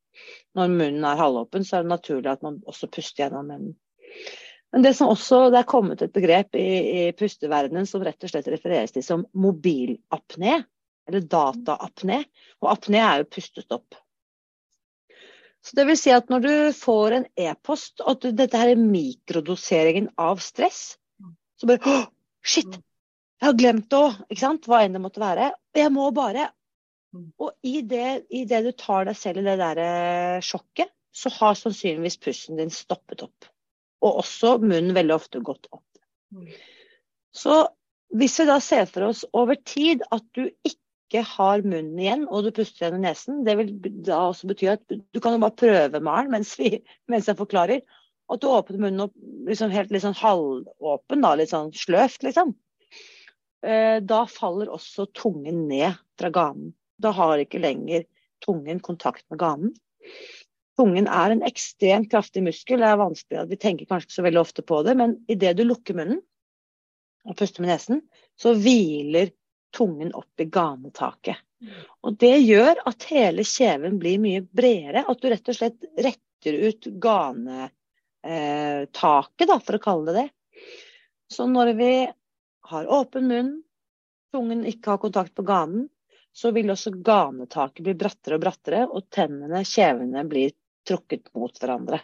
[0.57, 3.75] Når munnen er halvåpen, så er det naturlig at man også puster gjennom munnen.
[4.73, 6.67] Men det som også, det er kommet et begrep i,
[7.01, 10.57] i pusteverdenen som rett og slett refereres til som mobilapné,
[11.07, 12.19] eller dataapné.
[12.63, 13.95] Og apné er jo pustestopp.
[15.67, 18.79] Så det vil si at når du får en e-post, at du, dette her er
[18.79, 20.95] mikrodoseringen av stress,
[21.59, 22.03] så bare Å,
[22.45, 22.77] shit!
[23.37, 24.69] Jeg har glemt det òg, ikke sant?
[24.69, 25.51] Hva enn det måtte være.
[25.77, 26.47] Jeg må bare
[27.41, 31.31] Og i det, i det du tar deg selv i det der eh, sjokket, så
[31.33, 33.47] har sannsynligvis pusten din stoppet opp
[34.05, 35.85] og også munnen veldig ofte gått opp.
[36.35, 36.49] Mm.
[37.33, 37.55] Så
[38.17, 40.81] hvis vi da ser for oss over tid at du ikke
[41.15, 43.71] har munnen igjen, og du puster gjennom nesen, det vil
[44.05, 46.55] da også bety at du kan jo bare prøve, Maren, mens,
[47.11, 47.83] mens, jeg forklarer.
[48.27, 49.15] At du åpner munnen opp
[49.47, 52.51] liksom helt litt sånn halvåpen, da, litt sånn sløvt, liksom.
[53.63, 56.73] Eh, da faller også tungen ned fra ganen.
[56.99, 58.03] Da har ikke lenger
[58.43, 59.71] tungen kontakt med ganen.
[60.77, 62.83] Tungen er en ekstremt kraftig muskel.
[62.83, 65.55] Det er vanskelig at Vi tenker kanskje ikke så veldig ofte på det, men idet
[65.57, 66.21] du lukker munnen
[67.27, 68.03] og puster med nesen,
[68.39, 69.33] så hviler
[69.75, 71.37] tungen opp i ganetaket.
[72.05, 75.05] Og Det gjør at hele kjeven blir mye bredere.
[75.09, 77.71] At du rett og slett retter ut ganetaket,
[79.49, 80.29] da, for å kalle det det.
[81.33, 81.91] Så når vi
[82.71, 83.63] har åpen munn,
[84.31, 85.87] tungen ikke har kontakt på ganen,
[86.37, 90.53] så vil også ganetaket bli brattere og brattere, og tennene, kjevene, blir
[90.87, 91.99] trukket mot hverandre.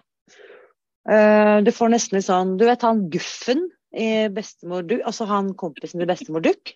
[1.03, 5.49] Uh, du får nesten litt sånn Du vet han Guffen i Bestemor Duck, altså han
[5.59, 6.71] kompisen til Bestemor Duck?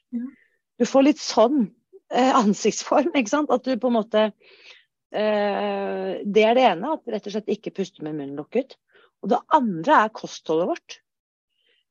[0.77, 3.53] Du får litt sånn uh, ansiktsform, ikke sant?
[3.53, 7.75] At du på en måte uh, Det er det ene, at rett og slett ikke
[7.79, 8.77] puster med munnen lukket.
[9.23, 10.99] Og det andre er kostholdet vårt.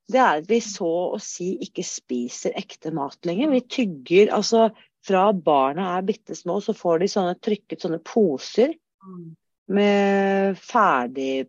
[0.07, 3.51] Det er at vi så å si ikke spiser ekte mat lenger.
[3.51, 4.69] Vi tygger altså
[5.07, 8.75] fra barna er bitte små, så får de sånne trykket sånne poser.
[9.67, 11.49] Med ferdig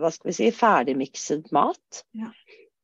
[0.00, 2.04] hva skal vi si, ferdigmikset mat.
[2.16, 2.30] Ja.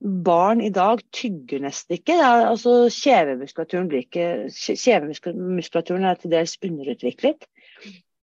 [0.00, 2.16] Barn i dag tygger nesten ikke.
[2.24, 7.44] Altså, kjevemuskulaturen, blir ikke, kjevemuskulaturen er til dels underutviklet.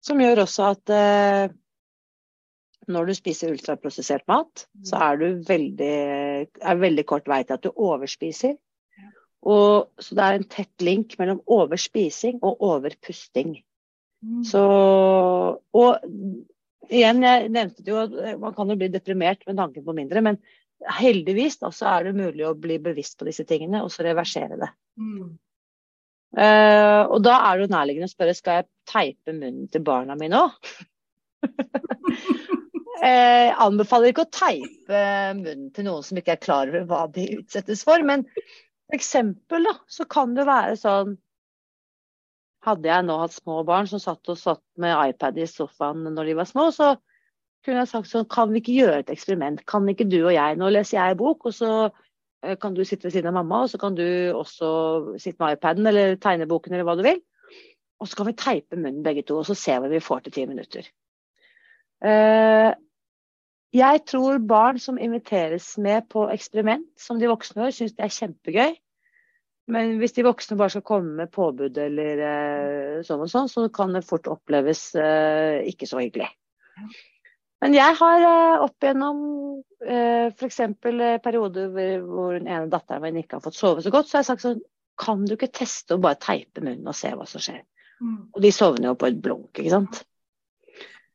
[0.05, 1.55] Som gjør også at eh,
[2.89, 5.95] når du spiser ultraprosessert mat, så er du veldig,
[6.47, 8.57] er veldig kort vei til at du overspiser.
[9.47, 13.59] Og, så det er en tett link mellom overspising og overpusting.
[14.25, 14.43] Mm.
[14.49, 14.63] Så
[15.77, 16.07] Og
[16.91, 20.41] igjen, jeg nevnte det jo man kan jo bli deprimert med tanken på mindre, men
[20.99, 24.59] heldigvis da, så er det mulig å bli bevisst på disse tingene og så reversere
[24.61, 24.71] det.
[25.01, 25.37] Mm.
[26.37, 30.19] Uh, og da er det jo nærliggende å spørre skal jeg teipe munnen til barna
[30.19, 30.71] mine òg.
[32.97, 35.01] Jeg uh, anbefaler ikke å teipe
[35.37, 38.01] munnen til noen som ikke er klar over hva de utsettes for.
[38.05, 41.17] Men for eksempel da, så kan det være sånn
[42.67, 46.31] hadde jeg nå hatt små barn som satt og satt med iPad i sofaen når
[46.33, 46.95] de var små, så
[47.67, 49.63] kunne jeg sagt sånn Kan vi ikke gjøre et eksperiment?
[49.69, 53.09] Kan ikke du og jeg Nå leser jeg bok, og så eh, kan du sitte
[53.09, 54.71] ved siden av mamma, og så kan du også
[55.23, 57.21] sitte med iPaden eller tegneboken eller hva du vil.
[58.01, 60.37] Og så kan vi teipe munnen begge to, og så se hva vi får til
[60.37, 60.89] ti minutter.
[62.05, 62.75] Uh,
[63.73, 68.13] jeg tror barn som inviteres med på eksperiment som de voksne gjør, syns det er
[68.19, 68.77] kjempegøy.
[69.73, 73.65] Men hvis de voksne bare skal komme med påbud eller uh, sånn og sånn, så
[73.75, 74.91] kan det fort oppleves
[75.73, 76.29] ikke så hyggelig.
[77.65, 79.21] Men jeg har uh, opp igjennom
[79.61, 80.59] uh, f.eks.
[81.25, 81.71] perioder
[82.05, 84.45] hvor den ene datteren min ikke har fått sove så godt, så har jeg sagt
[84.45, 84.61] sånn
[85.01, 87.63] Kan du ikke teste å bare teipe munnen og se hva som skjer?
[88.01, 88.21] Mm.
[88.37, 90.05] Og de sovner jo på et blunk, ikke sant.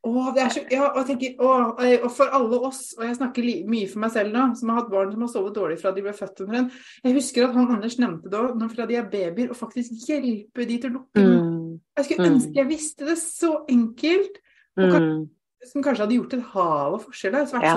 [0.02, 3.44] Åh, det er så, ja, og, tenker, åh, og for alle oss, og jeg snakker
[3.70, 6.02] mye for meg selv nå, som har hatt barn som har sovet dårlig fra de
[6.02, 6.66] ble født under en
[7.04, 10.66] Jeg husker at han Anders nevnte det òg, fra de er babyer, å faktisk hjelpe
[10.66, 11.68] de til å lukke mm.
[12.00, 12.34] Jeg skulle mm.
[12.34, 14.42] ønske jeg visste det så enkelt.
[14.80, 15.22] Og kan mm.
[15.68, 17.38] Som kanskje hadde gjort et hav av forskjell.
[17.62, 17.76] Ja.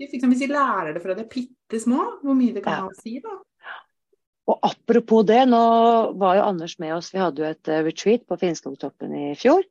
[0.00, 2.86] Liksom, hvis de lærer det fra de er bitte små, hvor mye det kan ja.
[2.86, 3.18] ha å si.
[3.24, 3.38] da.
[4.46, 5.62] Og apropos det, nå
[6.20, 9.64] var jo Anders med oss, vi hadde jo et uh, retreat på Finnskogtoppen i fjor.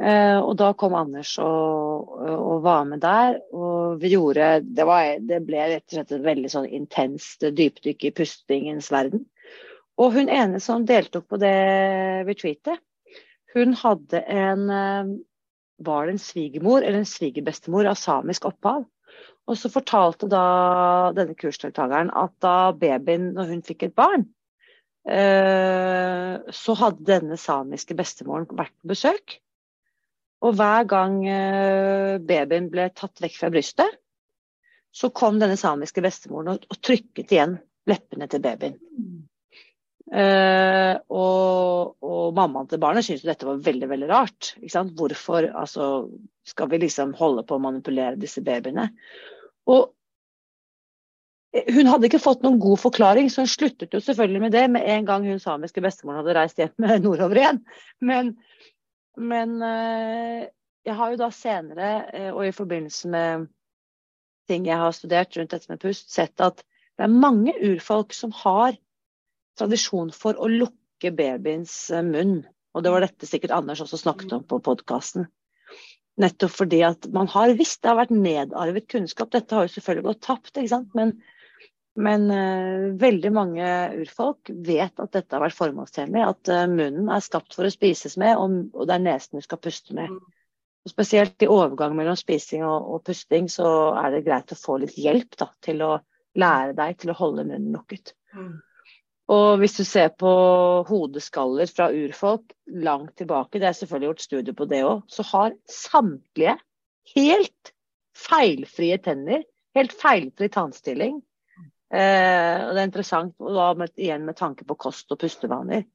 [0.00, 3.38] Uh, og da kom Anders og, og, var med der.
[3.54, 8.08] Og vi gjorde Det, var, det ble rett og slett et veldig sånn intenst dypdykk
[8.08, 9.28] i pustingens verden.
[10.00, 11.54] Og hun ene som deltok på det
[12.26, 12.82] retreatet,
[13.54, 15.14] hun hadde en uh,
[15.82, 18.84] Var det en svigermor eller en svigerbestemor av samisk opphav?
[19.50, 20.44] Og så fortalte da
[21.16, 24.24] denne kursdeltakeren at da babyen, når hun fikk et barn,
[25.08, 29.36] eh, så hadde denne samiske bestemoren vært på besøk.
[30.44, 34.00] Og hver gang eh, babyen ble tatt vekk fra brystet,
[34.94, 37.58] så kom denne samiske bestemoren og, trykket igjen
[37.90, 38.78] leppene til babyen.
[40.04, 44.52] Uh, og, og, mammaen til barnet syntes dette var veldig veldig rart.
[44.60, 45.90] Hvorfor altså,
[46.44, 48.90] skal vi liksom holde på å manipulere disse babyene?
[49.72, 49.94] Og
[51.54, 54.88] hun hadde ikke fått noen god forklaring, så hun sluttet jo selvfølgelig med det med
[54.90, 56.74] en gang hun samiske bestemoren hadde reist hjem
[57.06, 57.60] nordover igjen.
[58.02, 58.32] Men,
[59.16, 60.46] men eh,
[60.84, 63.46] jeg har jo da senere, eh, og i forbindelse med
[64.50, 66.64] ting jeg har studert rundt dette med pust, sett at
[66.98, 68.74] det er mange urfolk som har
[69.58, 72.42] tradisjon for å lukke babyens eh, munn.
[72.74, 75.28] Og det var dette sikkert Anders også snakket om på podkasten.
[76.20, 79.32] Nettopp fordi at man har visst det har vært nedarvet kunnskap.
[79.34, 80.92] Dette har jo selvfølgelig gått tapt, ikke sant.
[80.98, 81.12] Men,
[81.98, 83.70] men uh, veldig mange
[84.02, 86.22] urfolk vet at dette har vært formålstjenlig.
[86.22, 89.46] At uh, munnen er skapt for å spises med, og, og det er nesen du
[89.46, 90.14] skal puste med.
[90.84, 93.66] Og spesielt i overgang mellom spising og, og, pusting, så
[93.98, 95.96] er det greit å få litt hjelp da, til å
[96.38, 98.14] lære deg til å holde munnen lukket.
[98.34, 98.58] Mm.
[99.32, 100.30] Og hvis du ser på
[100.88, 105.54] hodeskaller fra urfolk langt tilbake, det er selvfølgelig gjort studier på det òg, så har
[105.70, 106.58] samtlige
[107.14, 107.72] helt
[108.14, 109.46] feilfrie tenner.
[109.74, 111.16] Helt feilfri tannstilling.
[111.94, 115.86] Eh, og det er interessant, og da med, igjen med tanke på kost og pustevaner.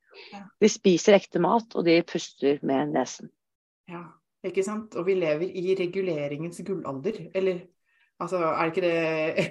[0.60, 3.30] De spiser ekte mat, og de puster med nesen.
[3.90, 4.04] Ja,
[4.46, 4.98] ikke sant.
[5.00, 7.26] Og vi lever i reguleringens gullalder.
[7.36, 7.62] Eller
[8.20, 9.48] altså, er det ikke det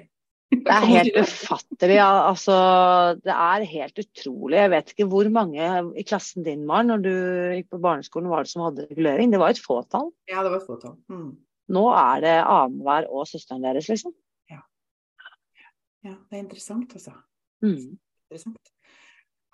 [0.65, 1.97] det er helt ufattelig.
[2.01, 2.55] Altså,
[3.21, 4.57] det er helt utrolig.
[4.57, 5.67] Jeg vet ikke hvor mange
[5.99, 7.11] i klassen din var når du
[7.59, 9.29] gikk på barneskolen var det som hadde regulering.
[9.33, 10.09] Det var et fåtall.
[10.31, 10.97] Ja, det var et fåtall.
[11.11, 11.29] Mm.
[11.69, 14.15] Nå er det annenhver og søsteren deres, liksom.
[14.49, 14.63] Ja.
[16.07, 17.13] ja det er interessant, altså.
[17.61, 17.99] Mm.
[18.25, 18.73] Interessant.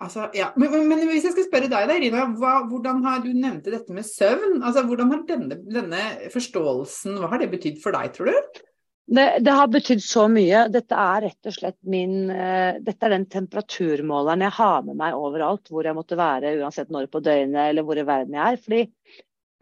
[0.00, 0.50] Altså, ja.
[0.60, 3.94] men, men, hvis jeg skal spørre deg, da, Irina, hva, hvordan har du nevnte dette
[3.96, 4.58] med søvn?
[4.60, 8.64] Altså, hvordan har denne, denne forståelsen, hva har det betydd for deg, tror du?
[9.06, 10.64] Det, det, har betydd så mye.
[10.74, 15.14] Dette er rett og slett min uh, Dette er den temperaturmåleren jeg har med meg
[15.14, 18.58] overalt hvor jeg måtte være, uansett når på døgnet eller hvor i verden jeg er.
[18.64, 18.80] Fordi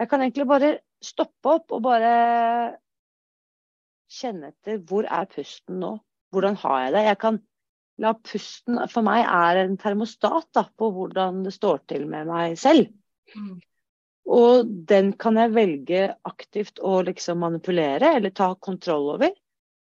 [0.00, 0.70] jeg kan egentlig bare
[1.04, 2.14] stoppe opp og bare
[4.14, 5.92] kjenne etter hvor er pusten nå?
[6.32, 7.04] Hvordan har jeg det?
[7.10, 7.42] Jeg kan
[8.02, 12.56] la pusten For meg er en termostat da, på hvordan det står til med meg
[12.58, 12.88] selv.
[13.36, 13.60] Mm.
[14.24, 19.34] Og den kan jeg velge aktivt å liksom manipulere eller ta kontroll over.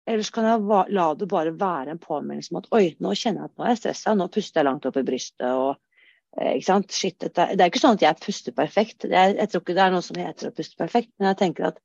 [0.08, 3.52] Ellers kan jeg la det bare være en påminnelse om at oi, nå kjenner jeg
[3.52, 5.46] at nå er jeg stressa, nå puster jeg langt opp i brystet.
[5.46, 6.96] og eh, ikke sant?
[6.96, 9.06] Shit, dette, det er ikke sånn at jeg puster perfekt.
[9.06, 11.12] Jeg, jeg, tror ikke det er noe som heter å puste perfekt.
[11.18, 11.78] Men jeg tenker at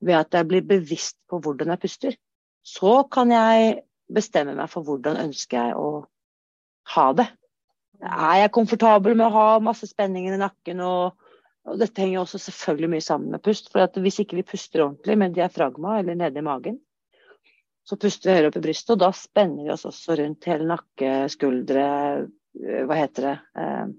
[0.00, 2.18] ved at jeg blir bevisst på hvordan jeg puster,
[2.66, 5.90] så kan jeg bestemme meg for hvordan ønsker jeg å
[6.96, 7.28] ha det.
[8.00, 11.19] Er jeg komfortabel med å ha masse spenninger i nakken og
[11.68, 13.68] og dette henger også selvfølgelig mye sammen med pust.
[13.72, 16.80] for Hvis ikke vi puster ordentlig med diafragma eller nede i magen,
[17.84, 20.68] så puster vi høyere opp i brystet, og da spenner vi oss også rundt hele
[20.68, 21.86] nakke, skuldre,
[22.60, 23.92] eh, hva heter det, eh,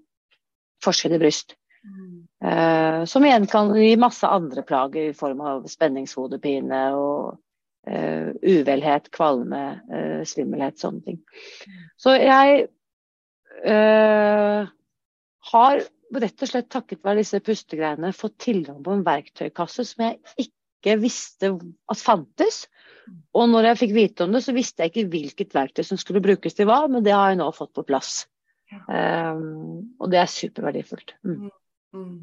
[0.84, 1.56] forside bryst.
[1.82, 2.28] Mm.
[2.46, 7.40] Eh, som igjen kan gi masse andre plager i form av spenningshodepine og
[7.90, 11.20] eh, uvelhet, kvalme, eh, svimmelhet, sånne ting.
[11.98, 12.68] Så jeg
[13.66, 14.70] uh,
[15.52, 15.82] har
[16.20, 20.98] rett og slett takket være disse pustegreiene fått tilgang på en verktøykasse som jeg ikke
[21.02, 21.54] visste
[21.92, 22.66] at fantes.
[23.38, 26.24] Og når jeg fikk vite om det, så visste jeg ikke hvilket verktøy som skulle
[26.24, 28.26] brukes til hva, men det har jeg nå fått på plass.
[28.88, 31.16] Um, og det er superverdifullt.
[31.28, 31.50] Mm.
[31.96, 32.20] Mm.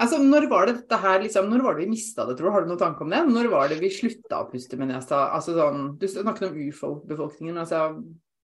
[0.00, 2.52] Altså, Når var det dette her, liksom, når var det vi mista det, tror du?
[2.54, 3.20] Har du noen tanke om det?
[3.28, 5.26] Når var det vi slutta å puste med nesa?
[5.36, 7.60] Altså, sånn, du snakket om urfolkbefolkningen.
[7.60, 7.82] Altså.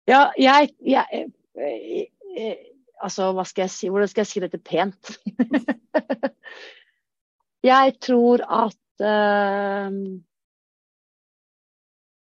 [0.10, 2.70] Ja, jeg, jeg, jeg, jeg eh,
[3.04, 3.90] Altså, hva skal jeg si?
[3.92, 5.16] Hvordan skal jeg si dette pent?
[7.74, 9.98] jeg tror at uh,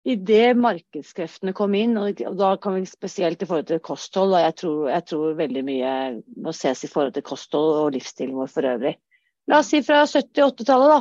[0.06, 4.54] Idet markedskreftene kom inn, og da kan vi spesielt i forhold til kosthold, og jeg
[4.60, 5.94] tror, jeg tror veldig mye
[6.46, 8.92] må ses i forhold til kosthold og livsstilen vår for øvrig.
[9.50, 11.00] La oss si fra 70-80-tallet, da.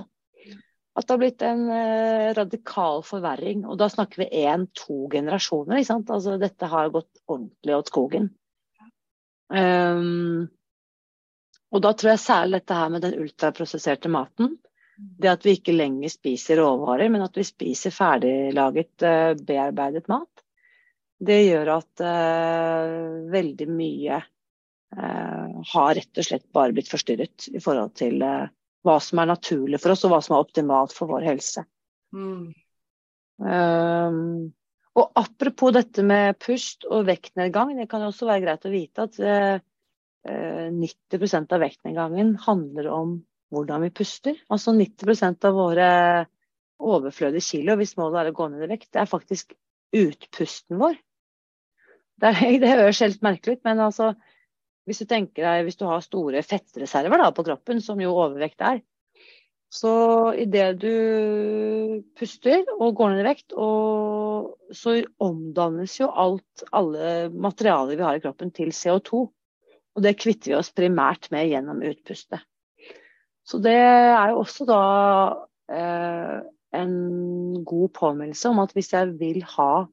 [0.96, 3.66] At det har blitt en eh, radikal forverring.
[3.68, 5.82] Og da snakker vi én-to generasjoner.
[5.82, 6.12] ikke sant?
[6.14, 8.30] Altså, dette har gått ordentlig åt skogen.
[9.50, 10.46] Um,
[11.76, 14.56] og da tror jeg særlig dette her med den ultraprosesserte maten
[14.96, 20.44] det at vi ikke lenger spiser råvarer, men at vi spiser ferdiglaget, uh, bearbeidet mat,
[21.26, 27.62] det gjør at uh, veldig mye uh, har rett og slett bare blitt forstyrret i
[27.64, 31.26] forhold til hva som er naturlig for oss, og hva som er optimalt for vår
[31.28, 31.66] helse.
[32.16, 32.54] Mm.
[33.42, 34.54] Um,
[34.96, 39.08] og apropos dette med pust og vektnedgang, det kan jo også være greit å vite
[39.10, 39.18] at
[40.26, 43.18] 90% av vektnedgangen handler om
[43.54, 44.38] hvordan vi puster.
[44.50, 45.90] Altså 90% av våre
[46.82, 49.54] overflødige kilo, hvis målet er å gå ned i vekt, det er faktisk
[49.96, 50.98] utpusten vår.
[52.16, 52.32] Det
[52.72, 54.14] høres helt merkelig ut, men altså,
[54.88, 58.64] hvis du tenker deg hvis du har store fettreserver da, på kroppen, som jo overvekt
[58.64, 58.80] er,
[59.74, 59.94] så
[60.40, 64.94] idet du puster og går ned i vekt, så
[65.24, 69.26] omdannes jo alt, alle materialer vi har i kroppen, til CO2.
[69.96, 72.44] Og det kvitter vi oss primært med gjennom utpustet.
[73.46, 74.82] Så det er jo også da
[75.72, 76.40] eh,
[76.76, 76.96] en
[77.68, 79.86] god påminnelse om at hvis jeg vil ha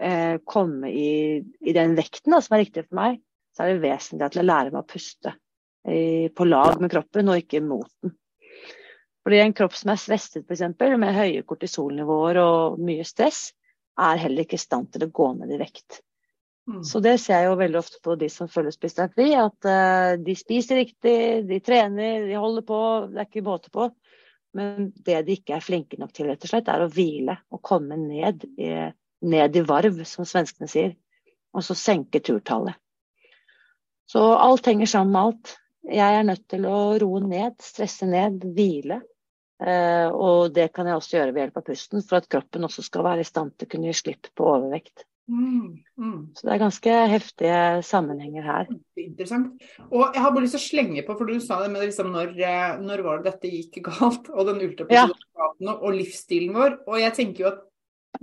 [0.00, 1.12] eh, komme i,
[1.60, 3.20] i, den vekten da, som er riktig for meg,
[3.52, 5.34] så er det vesentlig at jeg lærer meg å puste
[5.84, 8.16] eh, på lag med kroppen, og ikke mot den.
[9.22, 10.64] Fordi en kropp som er stresset f.eks.,
[10.98, 13.52] med høye kortisolnivåer og mye stress,
[14.00, 16.00] er heller ikke i stand til å gå ned i vekt.
[16.70, 16.82] Mm.
[16.86, 19.66] Så det ser jeg jo veldig ofte på de som følger Spis deg fri, at
[19.66, 21.14] uh, de spiser riktig,
[21.48, 23.88] de trener, de holder på, det er ikke måte på.
[24.56, 27.62] Men det de ikke er flinke nok til, rett og slett, er å hvile og
[27.64, 28.70] komme ned i,
[29.24, 30.94] ned i varv, som svenskene sier.
[31.56, 32.76] Og så senke turtallet.
[34.08, 35.54] Så alt henger sammen med alt.
[35.88, 39.00] Jeg er nødt til å roe ned, stresse ned, hvile.
[39.62, 42.82] Uh, og det kan jeg også gjøre ved hjelp av pusten, for at kroppen også
[42.82, 45.04] skal være i stand til å kunne gi slipp på overvekt.
[45.30, 46.16] Mm, mm.
[46.34, 48.72] Så det er ganske heftige sammenhenger her.
[48.98, 49.52] Interessant.
[49.88, 52.10] Og jeg har bare lyst til å slenge på, for du sa det med liksom
[52.12, 55.76] når, eh, når var det dette gikk galt, og den ultraprosentaten ja.
[55.78, 56.76] og livsstilen vår.
[56.88, 57.62] Og jeg tenker jo at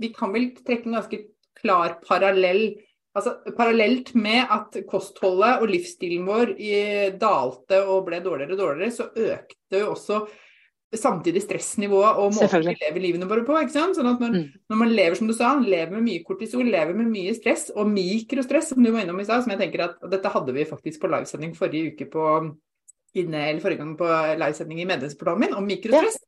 [0.00, 1.24] vi kan vel trekke en ganske
[1.60, 2.72] klar parallell
[3.10, 6.52] Altså Parallelt med at kostholdet og livsstilen vår
[7.18, 10.20] dalte og ble dårligere og dårligere, så økte jo også
[10.98, 13.54] samtidig stressnivået og måten vi lever livene våre på.
[13.62, 13.94] ikke sant?
[13.98, 14.62] Sånn at når, mm.
[14.72, 17.92] når, man lever som du sa, lever med mye kortisol, lever med mye stress, og
[17.92, 21.04] mikrostress, som du var innom i stad, som jeg tenker at dette hadde vi faktisk
[21.04, 22.24] på livesending forrige uke på
[23.20, 24.10] inne, eller forrige gang på
[24.42, 26.18] livesending i medlemsportalen min, om mikrostress.
[26.18, 26.26] Ja.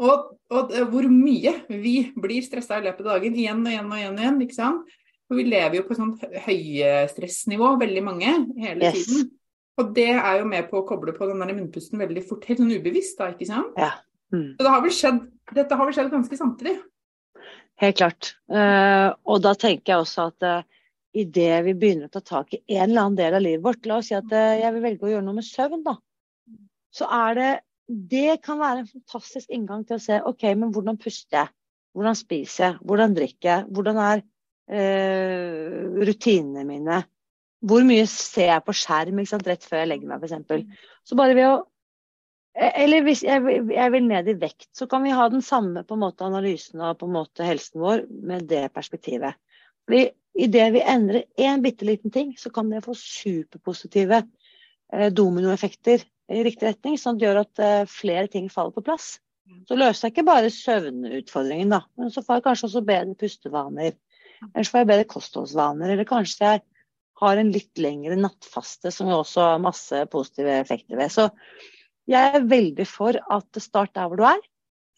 [0.00, 3.98] Og, og, hvor mye vi blir stressa i løpet av dagen, igjen og igjen og
[3.98, 4.14] igjen.
[4.14, 4.96] Og igjen, ikke sant?
[5.30, 8.32] For vi lever jo på sånt høystressnivå, veldig mange,
[8.62, 8.96] hele yes.
[8.96, 9.28] tiden.
[9.78, 12.60] Og det er jo med på å koble på den der munnpusten veldig fort, helt
[12.60, 13.76] sånn ubevisst, da, ikke sant?
[13.78, 13.94] Ja.
[14.34, 14.54] Mm.
[14.58, 15.20] Så det har skjedd,
[15.56, 16.76] dette har vel skjedd ganske samtidig?
[17.80, 18.34] Helt klart.
[18.52, 20.84] Uh, og da tenker jeg også at uh, eh,
[21.22, 23.98] idet vi begynner å ta tak i en eller annen del av livet vårt, la
[24.02, 25.96] oss si at uh, jeg vil velge å gjøre noe med søvn, da.
[26.92, 27.50] Så er det
[27.90, 31.50] Det kan være en fantastisk inngang til å se OK, men hvordan puster jeg?
[31.96, 32.76] Hvordan spiser jeg?
[32.86, 33.64] Hvordan drikker jeg?
[33.74, 34.20] Hvordan er
[34.70, 37.00] uh, rutinene mine?
[37.60, 40.86] Hvor mye ser jeg på skjerm sant, rett før jeg legger meg, f.eks.
[41.04, 41.58] Så bare ved å
[42.56, 43.42] e, Eller hvis jeg,
[43.74, 46.80] jeg, vil ned i vekt, så kan vi ha den samme på en måte analysen
[46.80, 49.36] av på en måte helsen vår med det perspektivet.
[49.84, 50.08] Fordi
[50.38, 54.22] Idet vi endrer én bitte liten ting, så kan det få superpositive
[54.92, 59.16] eh, dominoeffekter i riktig retning, som gjør at eh, flere ting faller på plass.
[59.66, 63.96] Så løser jeg ikke bare søvnutfordringen, da, men så får jeg kanskje også bedre pustevaner.
[64.52, 66.62] Eller så får jeg bedre kostholdsvaner, eller kanskje jeg
[67.20, 71.12] har en litt lengre nattfaste, som jo også har masse positive effekter ved.
[71.12, 71.28] Så
[72.10, 74.40] jeg er veldig for at start der hvor du er.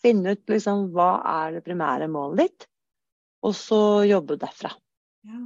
[0.02, 2.70] Finne ut liksom hva er det primære målet ditt,
[3.46, 4.72] og så jobbe derfra.
[5.28, 5.44] Ja.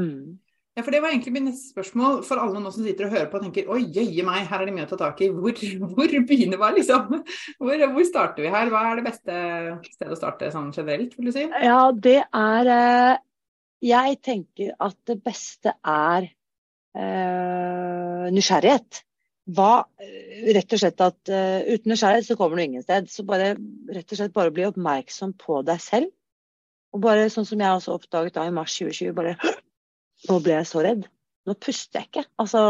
[0.00, 0.40] Mm.
[0.74, 3.28] Ja, for Det var egentlig mitt neste spørsmål for alle nå som sitter og hører
[3.30, 5.28] på og tenker oi, jøye meg, her er det mye å ta tak i.
[5.30, 5.60] Hvor,
[5.94, 7.20] hvor begynner man, liksom?
[7.60, 8.72] Hvor, hvor, starter vi her?
[8.72, 9.36] Hva er det beste
[9.92, 11.46] stedet å starte sånn generelt, vil du si?
[11.62, 13.22] Ja, det er eh,
[13.84, 16.30] Jeg tenker at det beste er
[16.96, 19.02] eh, nysgjerrighet.
[19.54, 19.84] Hva,
[20.56, 23.10] rett og slett at uh, Uten nysgjerrighet så kommer du ingen sted.
[23.12, 23.50] Så bare
[23.92, 26.08] rett og slett bare bli oppmerksom på deg selv.
[26.94, 29.36] Og bare sånn som jeg også oppdaget da i mars 2020, bare
[30.24, 31.02] Nå ble jeg så redd.
[31.44, 32.24] Nå puster jeg ikke.
[32.40, 32.60] Altså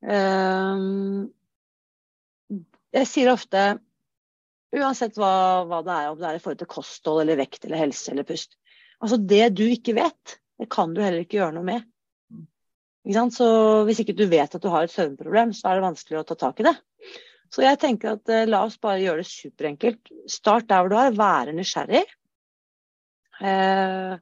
[0.00, 1.26] um,
[2.96, 3.66] Jeg sier ofte
[4.76, 7.80] Uansett hva, hva, det er, om det er i forhold til kosthold eller vekt eller
[7.80, 8.56] helse eller pust.
[9.02, 11.86] Altså det du ikke vet, det kan du heller ikke gjøre noe med.
[13.06, 13.46] Så
[13.86, 16.36] hvis ikke du vet at du har et søvnproblem, så er det vanskelig å ta
[16.40, 16.74] tak i det.
[17.54, 20.10] Så jeg tenker at eh, la oss bare gjøre det superenkelt.
[20.30, 22.02] Start der hvor du er, være nysgjerrig.
[23.46, 24.16] Eh,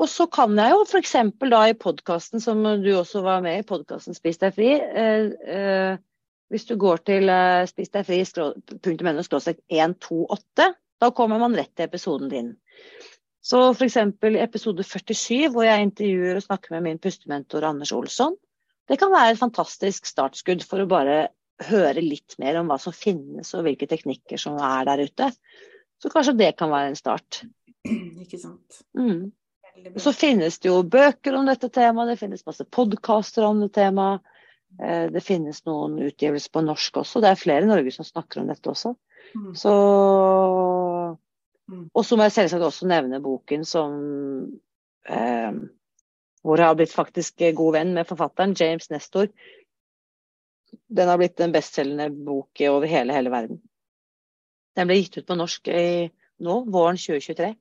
[0.00, 1.16] og så kan jeg jo f.eks.
[1.52, 5.26] da i podkasten, som du også var med i, podkasten Spis deg fri eh,
[5.56, 5.98] eh,
[6.50, 8.54] Hvis du går til eh, spisdegfri.no
[9.68, 10.70] 128,
[11.00, 12.54] da kommer man rett til episoden din.
[13.40, 13.96] Så f.eks.
[13.96, 18.36] i episode 47, hvor jeg intervjuer og snakker med min pustementor Anders Olsson.
[18.88, 21.30] Det kan være et fantastisk startskudd for å bare
[21.70, 25.30] høre litt mer om hva som finnes og hvilke teknikker som er der ute.
[26.00, 27.42] Så kanskje det kan være en start.
[27.86, 28.82] Ikke sant.
[28.96, 29.30] Mm.
[30.00, 34.24] Så finnes det jo bøker om dette temaet, det finnes masse podkaster om det temaet.
[34.78, 37.22] Eh, det finnes noen utgivelser på norsk også.
[37.24, 38.94] Det er flere i Norge som snakker om dette også.
[39.34, 39.54] Mm.
[39.58, 39.72] Så.
[41.70, 43.96] Og så må jeg selvsagt også nevne boken som
[45.08, 45.58] eh,
[46.42, 49.28] Hvor jeg har blitt faktisk god venn med forfatteren, James Nestor.
[50.88, 53.60] Den har blitt en bestselgende bok over hele, hele verden.
[54.78, 56.08] Den ble gitt ut på norsk i,
[56.40, 57.52] nå, våren 2023.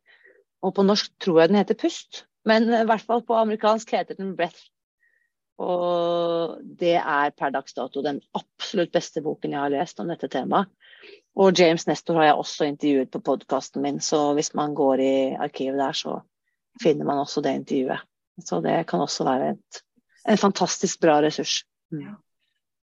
[0.64, 4.20] Og på norsk tror jeg den heter Pust, men i hvert fall på amerikansk heter
[4.20, 4.70] den Breath.
[5.60, 10.30] Og det er per dags dato den absolutt beste boken jeg har lest om dette
[10.32, 10.72] temaet.
[11.40, 15.14] Og James Nestor har jeg også intervjuet på podkasten min, så hvis man går i
[15.40, 16.18] arkivet der, så
[16.84, 18.04] finner man også det intervjuet.
[18.44, 19.80] Så det kan også være et,
[20.28, 21.62] en fantastisk bra ressurs.
[21.96, 22.18] Mm.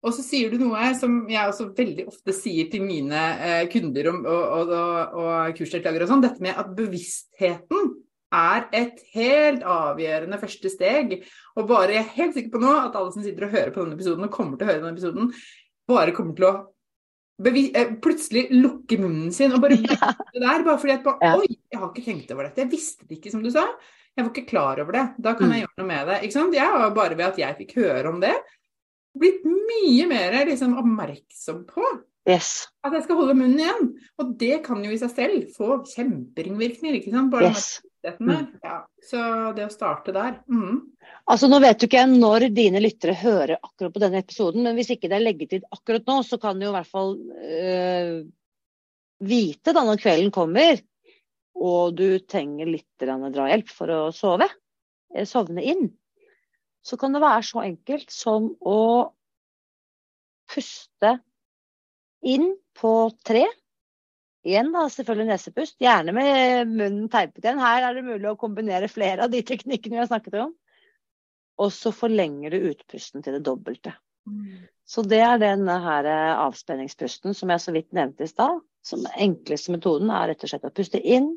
[0.06, 4.12] Og så sier du noe som jeg også veldig ofte sier til mine eh, kunder
[4.12, 7.96] og, og, og, og kursdeltakere og sånn, dette med at bevisstheten
[8.36, 11.18] er et helt avgjørende første steg.
[11.58, 13.84] Og bare jeg er helt sikker på nå at alle som sitter og hører på
[13.84, 15.34] denne episoden, og kommer til å høre denne episoden,
[15.90, 16.56] bare kommer til å
[18.02, 20.14] plutselig lukke munnen sin og bare ja.
[20.32, 20.64] det der.
[20.64, 21.36] Bare fordi at bare.
[21.42, 22.64] Oi, jeg har ikke tenkt over dette.
[22.64, 23.68] Jeg visste det ikke, som du sa.
[24.16, 25.06] Jeg var ikke klar over det.
[25.20, 25.56] Da kan mm.
[25.56, 26.20] jeg gjøre noe med det.
[26.24, 26.56] ikke sant?
[26.56, 28.36] Jeg var bare ved at jeg fikk høre om det,
[29.16, 31.84] blitt mye mer liksom, oppmerksom på
[32.28, 32.68] yes.
[32.84, 33.92] at jeg skal holde munnen igjen.
[34.22, 37.00] Og det kan jo i seg selv få kjemperingvirkninger.
[37.00, 37.34] ikke sant?
[37.34, 37.76] Bare yes.
[38.20, 38.48] Mm.
[38.62, 38.78] Ja.
[39.02, 39.20] Så
[39.58, 40.78] det å starte der mm.
[41.32, 44.92] Altså Nå vet du ikke når dine lyttere hører akkurat på denne episoden, men hvis
[44.94, 48.20] ikke det er leggetid akkurat nå, så kan du i hvert fall øh,
[49.26, 50.82] vite da når kvelden kommer
[51.56, 54.48] og du trenger litt drahjelp for å sove,
[55.14, 55.88] eller sovne inn,
[56.86, 58.82] så kan det være så enkelt som å
[60.52, 61.16] puste
[62.26, 62.94] inn på
[63.26, 63.46] tre.
[64.46, 67.62] Igjen da, selvfølgelig nesepust, gjerne med munnen teipet igjen.
[67.62, 70.54] Her er det mulig å kombinere flere av de teknikkene vi har snakket om.
[71.66, 73.96] Og så forlenger du utpusten til det dobbelte.
[74.30, 74.68] Mm.
[74.86, 78.62] Så det er denne her eh, avspenningspusten som jeg så vidt nevnte i stad.
[78.86, 81.32] Som enkleste metoden er rett og slett å puste inn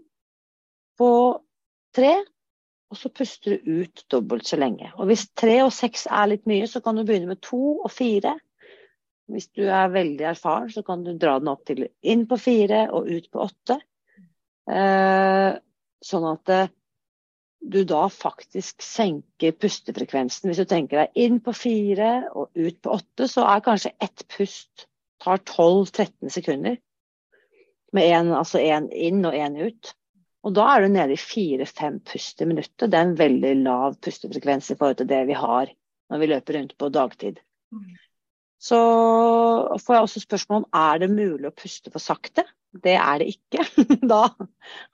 [1.00, 1.10] på
[1.96, 2.12] tre,
[2.92, 4.90] og så puster du ut dobbelt så lenge.
[4.96, 7.90] Og hvis tre og seks er litt mye, så kan du begynne med to og
[7.92, 8.34] fire.
[9.28, 12.86] Hvis du er veldig erfaren, så kan du dra den opp til inn på fire
[12.96, 13.78] og ut på åtte.
[14.68, 15.50] Eh,
[16.04, 16.70] sånn at eh,
[17.60, 20.48] du da faktisk senker pustefrekvensen.
[20.48, 24.24] Hvis du tenker deg inn på fire og ut på åtte, så er kanskje ett
[24.32, 24.86] pust
[25.18, 26.78] tar 12-13 sekunder.
[27.92, 29.94] Med en, altså inn og én ut.
[30.46, 32.86] Og da er du nede i fire-fem pust i minuttet.
[32.86, 35.72] Det er en veldig lav pustefrekvens i forhold til det vi har
[36.08, 37.40] når vi løper rundt på dagtid.
[38.58, 38.78] Så
[39.84, 42.44] får jeg også spørsmål om er det mulig å puste for sakte.
[42.74, 43.64] Det er det ikke.
[44.12, 44.24] da,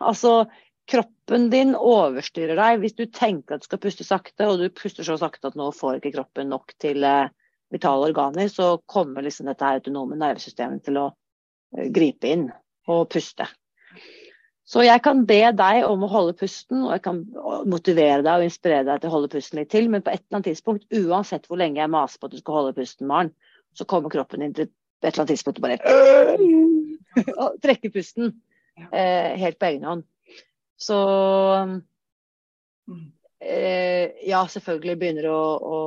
[0.04, 0.44] altså,
[0.90, 5.06] kroppen din overstyrer deg hvis du tenker at du skal puste sakte, og du puster
[5.06, 7.32] så sakte at nå får ikke kroppen nok til eh,
[7.72, 11.08] vitale organer, så kommer liksom dette autonome nervesystemet til å
[11.76, 12.50] eh, gripe inn
[12.92, 13.48] og puste.
[14.64, 17.18] Så jeg kan be deg om å holde pusten, og jeg kan
[17.68, 20.38] motivere deg og inspirere deg til å holde pusten litt til, men på et eller
[20.38, 23.34] annet tidspunkt, uansett hvor lenge jeg maser på at du skal holde pusten, Maren,
[23.74, 25.78] så kommer kroppen din til et eller annet tidspunkt og bare
[27.42, 28.30] og trekker pusten
[28.90, 30.06] eh, helt på egen hånd.
[30.80, 30.98] Så
[32.88, 33.12] Mm.
[33.40, 35.78] eh, ja, selvfølgelig begynner å, å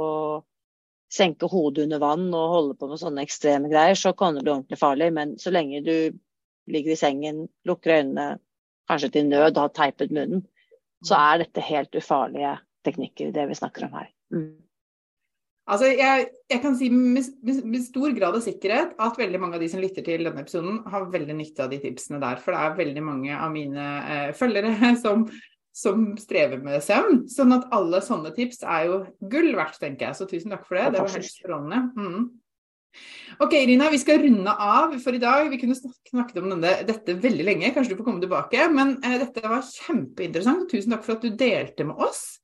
[1.14, 4.54] senke hodet under vann og holde på med sånne ekstreme greier, så kan det bli
[4.56, 5.12] ordentlig farlig.
[5.14, 6.18] Men så lenge du
[6.68, 8.38] ligger i sengen, lukker øynene,
[8.90, 10.46] kanskje til nød har teipet munnen,
[11.06, 12.58] så er dette helt ufarlige
[12.88, 14.10] teknikker, det vi snakker om her.
[14.34, 14.56] Mm.
[15.68, 19.64] Altså, jeg, jeg, kan si med, med, stor grad av sikkerhet at veldig mange av
[19.64, 22.40] de som lytter til denne episoden, har veldig nytte av de tipsene der.
[22.44, 24.72] For det er veldig mange av mine eh, følgere
[25.04, 25.28] som,
[25.76, 27.26] som, strever med søvn.
[27.32, 30.20] Sånn at alle sånne tips er jo gull verdt, tenker jeg.
[30.22, 30.94] Så tusen takk for det.
[30.96, 31.84] Det var helt strålende.
[32.00, 32.28] Mm.
[33.44, 35.52] Ok, Irina, vi skal runde av for i dag.
[35.52, 38.72] Vi kunne snakket om denne, dette veldig lenge, kanskje du får komme tilbake.
[38.72, 40.70] Men eh, dette var kjempeinteressant.
[40.72, 42.38] Tusen takk for at du delte med oss.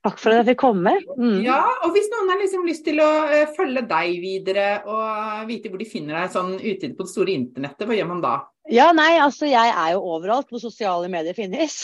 [0.00, 0.94] Takk for at jeg fikk komme.
[1.18, 1.42] Mm.
[1.44, 5.68] Ja, og hvis noen har liksom lyst til å uh, følge deg videre og vite
[5.68, 8.34] hvor de finner deg sånn ute på det store internettet, hva gjør man da?
[8.70, 11.82] Ja, nei, altså jeg er jo overalt hvor sosiale medier finnes.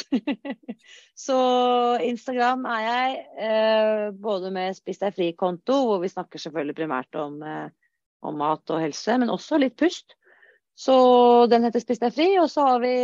[1.27, 1.39] så
[2.09, 7.41] Instagram er jeg, uh, både med Spis deg fri-konto, hvor vi snakker selvfølgelig primært om,
[7.45, 7.67] uh,
[8.25, 10.17] om, mat og helse, men også litt pust.
[10.77, 10.95] Så
[11.53, 12.97] den heter Spis deg fri, og så har vi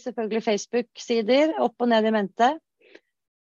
[0.00, 2.54] selvfølgelig Facebook-sider opp og ned i mente.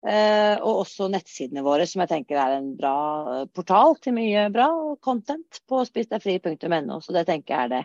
[0.02, 2.94] Eh, og også nettsidene våre, som jeg tenker er en bra
[3.36, 4.66] eh, portal til mye bra
[4.98, 6.98] content på spisdegfri.no.
[7.04, 7.82] Så det tenker jeg er det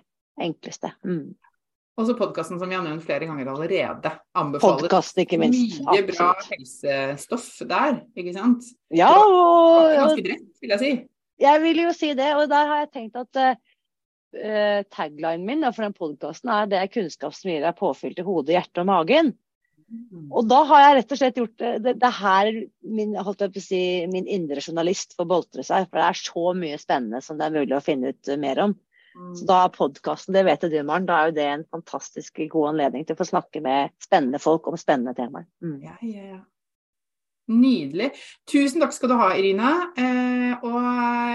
[0.48, 0.96] enkleste.
[1.06, 1.36] Mm.
[1.98, 4.12] Også podkasten som vi har nevnt flere ganger allerede.
[4.38, 5.78] Anbefaler Podcast, ikke minst.
[5.82, 6.12] mye Absolutt.
[6.18, 8.68] bra helsestoff der, ikke sant?
[8.94, 10.92] Ja, og, Ganske bredt, vil jeg si.
[11.42, 15.86] Jeg vil jo si det, og der har jeg tenkt at uh, taglinen min for
[15.86, 19.34] den podkasten er det er kunnskap som gir deg påfyll til hodet, hjertet og magen.
[20.36, 21.72] Og da har jeg rett og slett gjort det.
[21.86, 22.50] Det, det er her
[22.98, 25.88] min, holdt jeg på å si, min indre journalist får boltre seg.
[25.88, 28.76] For det er så mye spennende som det er mulig å finne ut mer om.
[29.34, 32.74] Så da er podkasten, det vet du Maren, da er jo det en fantastisk god
[32.74, 35.48] anledning til å få snakke med spennende folk om spennende temaer.
[35.64, 35.80] Mm.
[35.82, 36.44] Ja, ja, ja.
[37.48, 38.12] Nydelig.
[38.52, 39.72] Tusen takk skal du ha, Irina.
[40.48, 40.78] Eh, og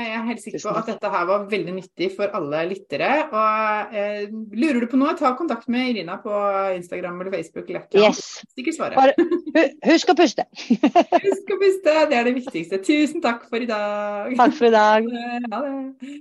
[0.02, 3.10] jeg er helt sikker på at dette her var veldig nyttig for alle lyttere.
[3.28, 4.24] Og eh,
[4.58, 6.32] lurer du på noe, ta kontakt med Irina på
[6.76, 7.70] Instagram eller Facebook.
[7.70, 8.42] Eller yes.
[8.56, 8.80] Sikkert
[9.92, 10.48] husk å puste.
[11.28, 12.82] husk å puste, det er det viktigste.
[12.82, 14.36] Tusen takk for i dag.
[14.40, 15.08] Takk for i dag.
[15.52, 16.20] Ha det.